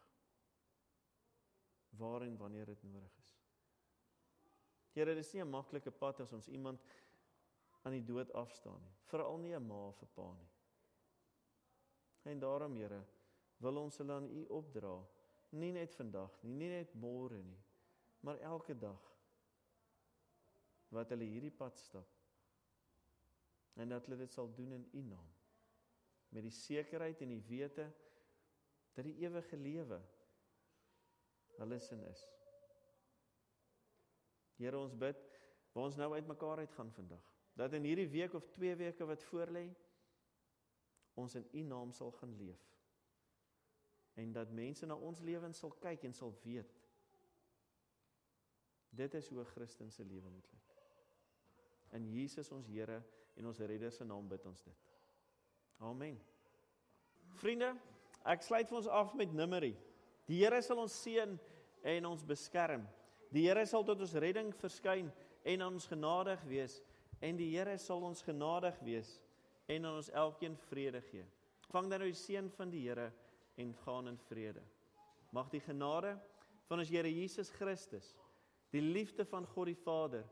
Waar 1.99 2.21
en 2.21 2.37
wanneer 2.37 2.65
dit 2.65 2.83
nodig 2.83 3.15
is. 3.23 3.31
Here, 4.93 5.15
dis 5.15 5.33
nie 5.33 5.41
'n 5.41 5.49
maklike 5.49 5.91
pad 5.91 6.19
as 6.19 6.33
ons 6.33 6.47
iemand 6.47 6.83
aan 7.81 7.95
die 7.95 8.05
dood 8.05 8.31
afstaan 8.33 8.81
nie. 8.83 8.95
Veral 9.07 9.37
nie 9.37 9.55
'n 9.55 9.67
ma 9.67 9.87
of 9.87 10.01
'n 10.01 10.11
pa 10.13 10.33
nie. 10.33 10.51
En 12.23 12.39
daarom, 12.39 12.75
Here, 12.75 13.05
wil 13.57 13.77
ons 13.77 13.97
hulle 13.97 14.13
aan 14.13 14.29
U 14.29 14.45
opdra, 14.45 15.07
nie 15.49 15.71
net 15.71 15.95
vandag 15.95 16.43
nie, 16.43 16.53
nie 16.53 16.69
net 16.69 16.93
môre 16.93 17.43
nie, 17.43 17.63
maar 18.19 18.37
elke 18.37 18.75
dag 18.79 19.05
wat 20.89 21.09
hulle 21.09 21.23
hierdie 21.23 21.53
pad 21.53 21.77
stap. 21.77 22.18
En 23.73 23.89
dat 23.89 24.05
hulle 24.05 24.17
dit 24.17 24.33
sal 24.33 24.53
doen 24.53 24.71
in 24.71 24.89
U 24.93 25.01
naam. 25.01 25.29
Met 26.29 26.43
die 26.43 26.53
sekerheid 26.53 27.21
en 27.21 27.33
die 27.33 27.43
wete 27.47 27.87
dat 28.93 29.05
die 29.05 29.17
ewige 29.23 29.57
lewe 29.57 30.01
hulle 31.57 31.79
sin 31.79 32.03
is. 32.03 32.23
Here 34.59 34.77
ons 34.77 34.95
bid 34.95 35.19
waar 35.71 35.83
ons 35.87 35.97
nou 35.99 36.13
uitmekaar 36.13 36.57
uit 36.57 36.71
gaan 36.71 36.91
vandag 36.91 37.25
dat 37.59 37.73
in 37.73 37.83
hierdie 37.83 38.07
week 38.07 38.33
of 38.33 38.47
2 38.55 38.75
weke 38.79 39.05
wat 39.05 39.23
voorlê 39.27 39.65
ons 41.19 41.35
in 41.35 41.47
u 41.51 41.63
naam 41.67 41.91
sal 41.91 42.11
gaan 42.11 42.35
leef 42.39 42.61
en 44.19 44.31
dat 44.31 44.51
mense 44.51 44.85
na 44.85 44.95
ons 44.95 45.19
lewens 45.19 45.59
sal 45.59 45.73
kyk 45.83 46.05
en 46.07 46.15
sal 46.15 46.31
weet 46.43 46.75
dit 48.89 49.13
is 49.13 49.27
hoe 49.29 49.39
'n 49.41 49.51
Christen 49.53 49.91
se 49.91 50.03
lewe 50.03 50.29
moet 50.29 50.47
lyk. 50.51 50.69
In 51.91 52.09
Jesus 52.11 52.51
ons 52.51 52.67
Here 52.67 53.03
en 53.39 53.47
ons 53.47 53.59
Redder 53.63 53.91
se 53.95 54.03
naam 54.03 54.27
bid 54.27 54.45
ons 54.45 54.63
dit. 54.63 54.87
Amen. 55.87 56.17
Vriende, 57.39 57.71
ek 58.27 58.43
sluit 58.43 58.67
vir 58.67 58.79
ons 58.81 58.89
af 58.91 59.13
met 59.15 59.31
Numeri. 59.31 59.71
Die 60.27 60.41
Here 60.41 60.59
sal 60.61 60.81
ons 60.83 60.97
seën 61.05 61.37
en 61.87 62.07
ons 62.09 62.25
beskerm. 62.27 62.83
Die 63.31 63.45
Here 63.47 63.63
sal 63.69 63.85
tot 63.87 64.01
ons 64.03 64.17
redding 64.19 64.51
verskyn 64.59 65.07
en 65.47 65.63
aan 65.63 65.77
ons 65.79 65.87
genadig 65.87 66.41
wees 66.49 66.81
en 67.23 67.39
die 67.39 67.47
Here 67.53 67.77
sal 67.79 68.03
ons 68.05 68.23
genadig 68.27 68.75
wees 68.83 69.15
en 69.69 69.87
aan 69.87 70.01
ons 70.01 70.11
elkeen 70.11 70.57
vrede 70.67 71.01
gee. 71.07 71.23
Vang 71.71 71.87
dan 71.87 72.03
nou 72.03 72.09
die 72.09 72.19
seën 72.19 72.49
van 72.57 72.73
die 72.73 72.83
Here 72.87 73.07
en 73.59 73.71
gaan 73.85 74.11
in 74.11 74.19
vrede. 74.27 74.63
Mag 75.31 75.51
die 75.53 75.63
genade 75.63 76.17
van 76.67 76.81
ons 76.83 76.91
Here 76.91 77.09
Jesus 77.09 77.53
Christus, 77.55 78.11
die 78.73 78.83
liefde 78.83 79.23
van 79.25 79.47
God 79.55 79.71
die 79.71 79.79
Vader 79.79 80.27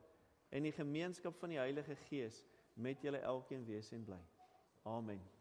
en 0.52 0.68
die 0.68 0.76
gemeenskap 0.76 1.38
van 1.40 1.54
die 1.54 1.62
Heilige 1.62 1.96
Gees 2.08 2.44
met 2.78 3.02
julle 3.02 3.18
elkeen 3.18 3.66
wees 3.66 3.92
en 3.92 4.04
bly. 4.04 4.22
Amen. 4.84 5.37